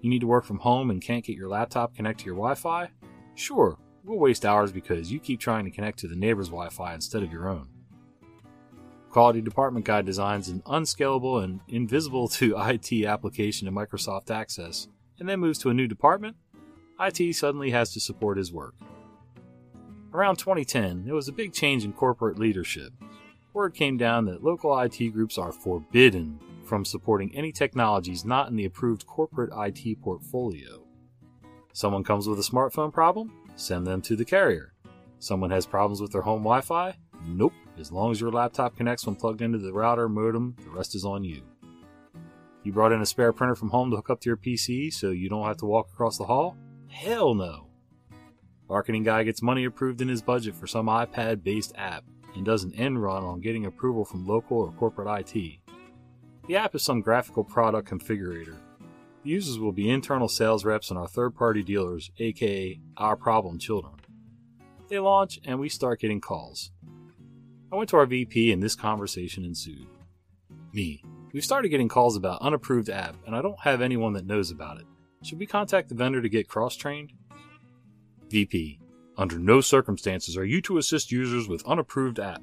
You 0.00 0.08
need 0.08 0.20
to 0.20 0.28
work 0.28 0.44
from 0.44 0.60
home 0.60 0.90
and 0.90 1.02
can't 1.02 1.24
get 1.24 1.36
your 1.36 1.48
laptop 1.48 1.96
connect 1.96 2.20
to 2.20 2.26
your 2.26 2.36
Wi 2.36 2.54
Fi? 2.54 2.90
Sure, 3.34 3.76
we'll 4.04 4.20
waste 4.20 4.46
hours 4.46 4.70
because 4.70 5.10
you 5.10 5.18
keep 5.18 5.40
trying 5.40 5.64
to 5.64 5.70
connect 5.72 5.98
to 5.98 6.08
the 6.08 6.14
neighbor's 6.14 6.48
Wi 6.48 6.68
Fi 6.68 6.94
instead 6.94 7.24
of 7.24 7.32
your 7.32 7.48
own. 7.48 7.68
Quality 9.10 9.40
Department 9.40 9.84
Guy 9.84 10.02
designs 10.02 10.48
an 10.48 10.62
unscalable 10.66 11.40
and 11.40 11.60
invisible 11.66 12.28
to 12.38 12.54
IT 12.56 13.04
application 13.04 13.66
in 13.66 13.74
Microsoft 13.74 14.30
Access 14.30 14.86
and 15.18 15.28
then 15.28 15.40
moves 15.40 15.58
to 15.58 15.70
a 15.70 15.74
new 15.74 15.88
department. 15.88 16.36
IT 17.00 17.34
suddenly 17.34 17.70
has 17.70 17.92
to 17.94 18.00
support 18.00 18.38
his 18.38 18.52
work. 18.52 18.74
Around 20.14 20.36
2010, 20.36 21.04
there 21.04 21.14
was 21.14 21.28
a 21.28 21.32
big 21.32 21.52
change 21.52 21.84
in 21.84 21.92
corporate 21.92 22.38
leadership. 22.38 22.94
Word 23.52 23.74
came 23.74 23.98
down 23.98 24.24
that 24.24 24.42
local 24.42 24.78
IT 24.78 24.96
groups 25.12 25.36
are 25.36 25.52
forbidden 25.52 26.40
from 26.64 26.84
supporting 26.84 27.34
any 27.34 27.52
technologies 27.52 28.24
not 28.24 28.48
in 28.48 28.56
the 28.56 28.64
approved 28.64 29.06
corporate 29.06 29.50
IT 29.54 30.00
portfolio. 30.00 30.82
Someone 31.74 32.04
comes 32.04 32.26
with 32.26 32.38
a 32.38 32.42
smartphone 32.42 32.92
problem? 32.92 33.32
Send 33.56 33.86
them 33.86 34.00
to 34.02 34.16
the 34.16 34.24
carrier. 34.24 34.72
Someone 35.18 35.50
has 35.50 35.66
problems 35.66 36.00
with 36.00 36.12
their 36.12 36.22
home 36.22 36.42
Wi 36.42 36.62
Fi? 36.62 36.96
Nope. 37.26 37.52
As 37.78 37.92
long 37.92 38.10
as 38.10 38.20
your 38.20 38.32
laptop 38.32 38.76
connects 38.76 39.04
when 39.04 39.14
plugged 39.14 39.42
into 39.42 39.58
the 39.58 39.72
router 39.72 40.08
modem, 40.08 40.56
the 40.64 40.70
rest 40.70 40.94
is 40.94 41.04
on 41.04 41.22
you. 41.22 41.42
You 42.64 42.72
brought 42.72 42.92
in 42.92 43.02
a 43.02 43.06
spare 43.06 43.32
printer 43.32 43.54
from 43.54 43.70
home 43.70 43.90
to 43.90 43.96
hook 43.96 44.10
up 44.10 44.20
to 44.20 44.30
your 44.30 44.36
PC 44.36 44.92
so 44.92 45.10
you 45.10 45.28
don't 45.28 45.46
have 45.46 45.58
to 45.58 45.66
walk 45.66 45.88
across 45.92 46.16
the 46.16 46.24
hall? 46.24 46.56
Hell 46.88 47.34
no. 47.34 47.67
Marketing 48.68 49.02
guy 49.02 49.22
gets 49.22 49.40
money 49.40 49.64
approved 49.64 50.02
in 50.02 50.08
his 50.08 50.20
budget 50.20 50.54
for 50.54 50.66
some 50.66 50.86
iPad 50.86 51.42
based 51.42 51.72
app 51.76 52.04
and 52.34 52.44
does 52.44 52.64
an 52.64 52.74
end 52.74 53.02
run 53.02 53.24
on 53.24 53.40
getting 53.40 53.64
approval 53.64 54.04
from 54.04 54.26
local 54.26 54.58
or 54.58 54.72
corporate 54.72 55.34
IT. 55.34 55.60
The 56.46 56.56
app 56.56 56.74
is 56.74 56.82
some 56.82 57.00
graphical 57.00 57.44
product 57.44 57.88
configurator. 57.88 58.56
The 59.24 59.30
users 59.30 59.58
will 59.58 59.72
be 59.72 59.88
internal 59.88 60.28
sales 60.28 60.64
reps 60.64 60.90
and 60.90 60.98
our 60.98 61.08
third 61.08 61.34
party 61.34 61.62
dealers, 61.62 62.10
aka 62.18 62.78
our 62.98 63.16
problem 63.16 63.58
children. 63.58 63.94
They 64.88 64.98
launch 64.98 65.38
and 65.44 65.58
we 65.58 65.70
start 65.70 66.00
getting 66.00 66.20
calls. 66.20 66.70
I 67.72 67.76
went 67.76 67.88
to 67.90 67.96
our 67.96 68.06
VP 68.06 68.52
and 68.52 68.62
this 68.62 68.74
conversation 68.74 69.44
ensued. 69.44 69.88
Me. 70.72 71.02
We've 71.32 71.44
started 71.44 71.68
getting 71.68 71.88
calls 71.88 72.16
about 72.16 72.42
unapproved 72.42 72.90
app 72.90 73.16
and 73.26 73.34
I 73.34 73.40
don't 73.40 73.60
have 73.60 73.80
anyone 73.80 74.12
that 74.12 74.26
knows 74.26 74.50
about 74.50 74.78
it. 74.78 74.86
Should 75.22 75.38
we 75.38 75.46
contact 75.46 75.88
the 75.88 75.94
vendor 75.94 76.20
to 76.20 76.28
get 76.28 76.48
cross 76.48 76.76
trained? 76.76 77.12
VP. 78.30 78.80
Under 79.16 79.38
no 79.38 79.60
circumstances 79.60 80.36
are 80.36 80.44
you 80.44 80.62
to 80.62 80.78
assist 80.78 81.10
users 81.10 81.48
with 81.48 81.66
unapproved 81.66 82.20
app. 82.20 82.42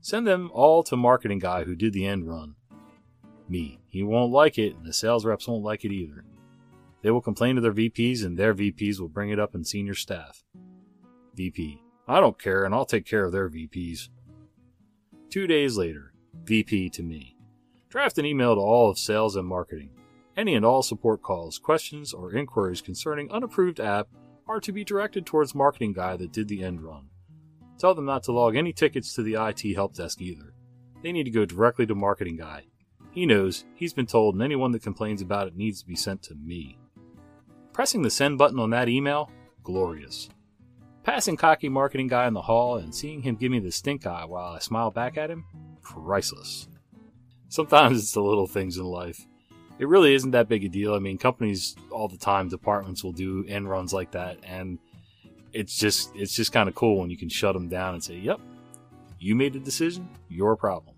Send 0.00 0.26
them 0.26 0.50
all 0.52 0.82
to 0.84 0.96
marketing 0.96 1.38
guy 1.38 1.64
who 1.64 1.74
did 1.74 1.92
the 1.92 2.06
end 2.06 2.28
run. 2.28 2.54
Me. 3.48 3.80
He 3.88 4.02
won't 4.02 4.32
like 4.32 4.58
it 4.58 4.74
and 4.74 4.86
the 4.86 4.92
sales 4.92 5.24
reps 5.24 5.46
won't 5.46 5.64
like 5.64 5.84
it 5.84 5.92
either. 5.92 6.24
They 7.02 7.10
will 7.10 7.20
complain 7.20 7.56
to 7.56 7.60
their 7.60 7.72
VPs 7.72 8.24
and 8.24 8.38
their 8.38 8.54
VPs 8.54 8.98
will 8.98 9.08
bring 9.08 9.30
it 9.30 9.38
up 9.38 9.54
in 9.54 9.64
senior 9.64 9.94
staff. 9.94 10.42
VP. 11.34 11.82
I 12.08 12.20
don't 12.20 12.38
care 12.38 12.64
and 12.64 12.74
I'll 12.74 12.86
take 12.86 13.04
care 13.04 13.24
of 13.24 13.32
their 13.32 13.50
VPs. 13.50 14.08
Two 15.30 15.46
days 15.46 15.76
later, 15.76 16.14
VP 16.44 16.90
to 16.90 17.02
me. 17.02 17.36
Draft 17.90 18.18
an 18.18 18.24
email 18.24 18.54
to 18.54 18.60
all 18.60 18.90
of 18.90 18.98
sales 18.98 19.36
and 19.36 19.46
marketing. 19.46 19.90
Any 20.36 20.54
and 20.54 20.64
all 20.64 20.82
support 20.82 21.22
calls, 21.22 21.58
questions, 21.58 22.12
or 22.12 22.34
inquiries 22.34 22.80
concerning 22.80 23.30
unapproved 23.30 23.78
app 23.78 24.08
are 24.46 24.60
to 24.60 24.72
be 24.72 24.84
directed 24.84 25.26
towards 25.26 25.54
marketing 25.54 25.92
guy 25.92 26.16
that 26.16 26.32
did 26.32 26.48
the 26.48 26.62
end 26.62 26.82
run. 26.82 27.08
Tell 27.78 27.94
them 27.94 28.04
not 28.04 28.22
to 28.24 28.32
log 28.32 28.56
any 28.56 28.72
tickets 28.72 29.14
to 29.14 29.22
the 29.22 29.34
IT 29.34 29.74
help 29.74 29.94
desk 29.94 30.20
either. 30.20 30.54
They 31.02 31.12
need 31.12 31.24
to 31.24 31.30
go 31.30 31.44
directly 31.44 31.86
to 31.86 31.94
marketing 31.94 32.36
guy. 32.36 32.64
He 33.10 33.26
knows, 33.26 33.64
he's 33.74 33.92
been 33.92 34.06
told, 34.06 34.34
and 34.34 34.42
anyone 34.42 34.72
that 34.72 34.82
complains 34.82 35.22
about 35.22 35.46
it 35.46 35.56
needs 35.56 35.80
to 35.80 35.86
be 35.86 35.96
sent 35.96 36.22
to 36.24 36.34
me. 36.34 36.78
Pressing 37.72 38.02
the 38.02 38.10
send 38.10 38.38
button 38.38 38.58
on 38.58 38.70
that 38.70 38.88
email, 38.88 39.30
glorious. 39.62 40.28
Passing 41.02 41.36
cocky 41.36 41.68
marketing 41.68 42.08
guy 42.08 42.26
in 42.26 42.34
the 42.34 42.42
hall 42.42 42.76
and 42.76 42.94
seeing 42.94 43.22
him 43.22 43.36
give 43.36 43.52
me 43.52 43.58
the 43.58 43.70
stink 43.70 44.06
eye 44.06 44.24
while 44.24 44.54
I 44.54 44.58
smile 44.58 44.90
back 44.90 45.18
at 45.18 45.30
him, 45.30 45.44
priceless. 45.82 46.68
Sometimes 47.48 47.98
it's 47.98 48.12
the 48.12 48.22
little 48.22 48.46
things 48.46 48.78
in 48.78 48.84
life. 48.84 49.26
It 49.84 49.88
really 49.88 50.14
isn't 50.14 50.30
that 50.30 50.48
big 50.48 50.64
a 50.64 50.68
deal. 50.70 50.94
I 50.94 50.98
mean, 50.98 51.18
companies 51.18 51.76
all 51.90 52.08
the 52.08 52.16
time, 52.16 52.48
departments 52.48 53.04
will 53.04 53.12
do 53.12 53.44
end 53.46 53.68
runs 53.68 53.92
like 53.92 54.12
that, 54.12 54.38
and 54.42 54.78
it's 55.52 55.76
just 55.76 56.10
it's 56.16 56.34
just 56.34 56.52
kind 56.52 56.70
of 56.70 56.74
cool 56.74 57.00
when 57.00 57.10
you 57.10 57.18
can 57.18 57.28
shut 57.28 57.52
them 57.52 57.68
down 57.68 57.92
and 57.92 58.02
say, 58.02 58.16
"Yep, 58.16 58.40
you 59.18 59.34
made 59.34 59.52
the 59.52 59.58
decision. 59.58 60.08
Your 60.30 60.56
problem." 60.56 60.96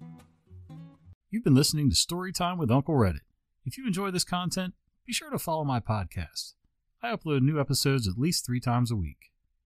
You've 1.30 1.42
been 1.42 1.56
listening 1.56 1.90
to 1.90 1.96
Storytime 1.96 2.58
with 2.58 2.70
Uncle 2.70 2.94
Reddit. 2.94 3.26
If 3.64 3.76
you 3.76 3.88
enjoy 3.88 4.12
this 4.12 4.22
content, 4.22 4.74
be 5.04 5.12
sure 5.12 5.30
to 5.30 5.38
follow 5.40 5.64
my 5.64 5.80
podcast. 5.80 6.54
I 7.02 7.10
upload 7.10 7.42
new 7.42 7.58
episodes 7.58 8.06
at 8.06 8.16
least 8.16 8.46
three 8.46 8.60
times 8.60 8.92
a 8.92 8.96
week. 8.96 9.32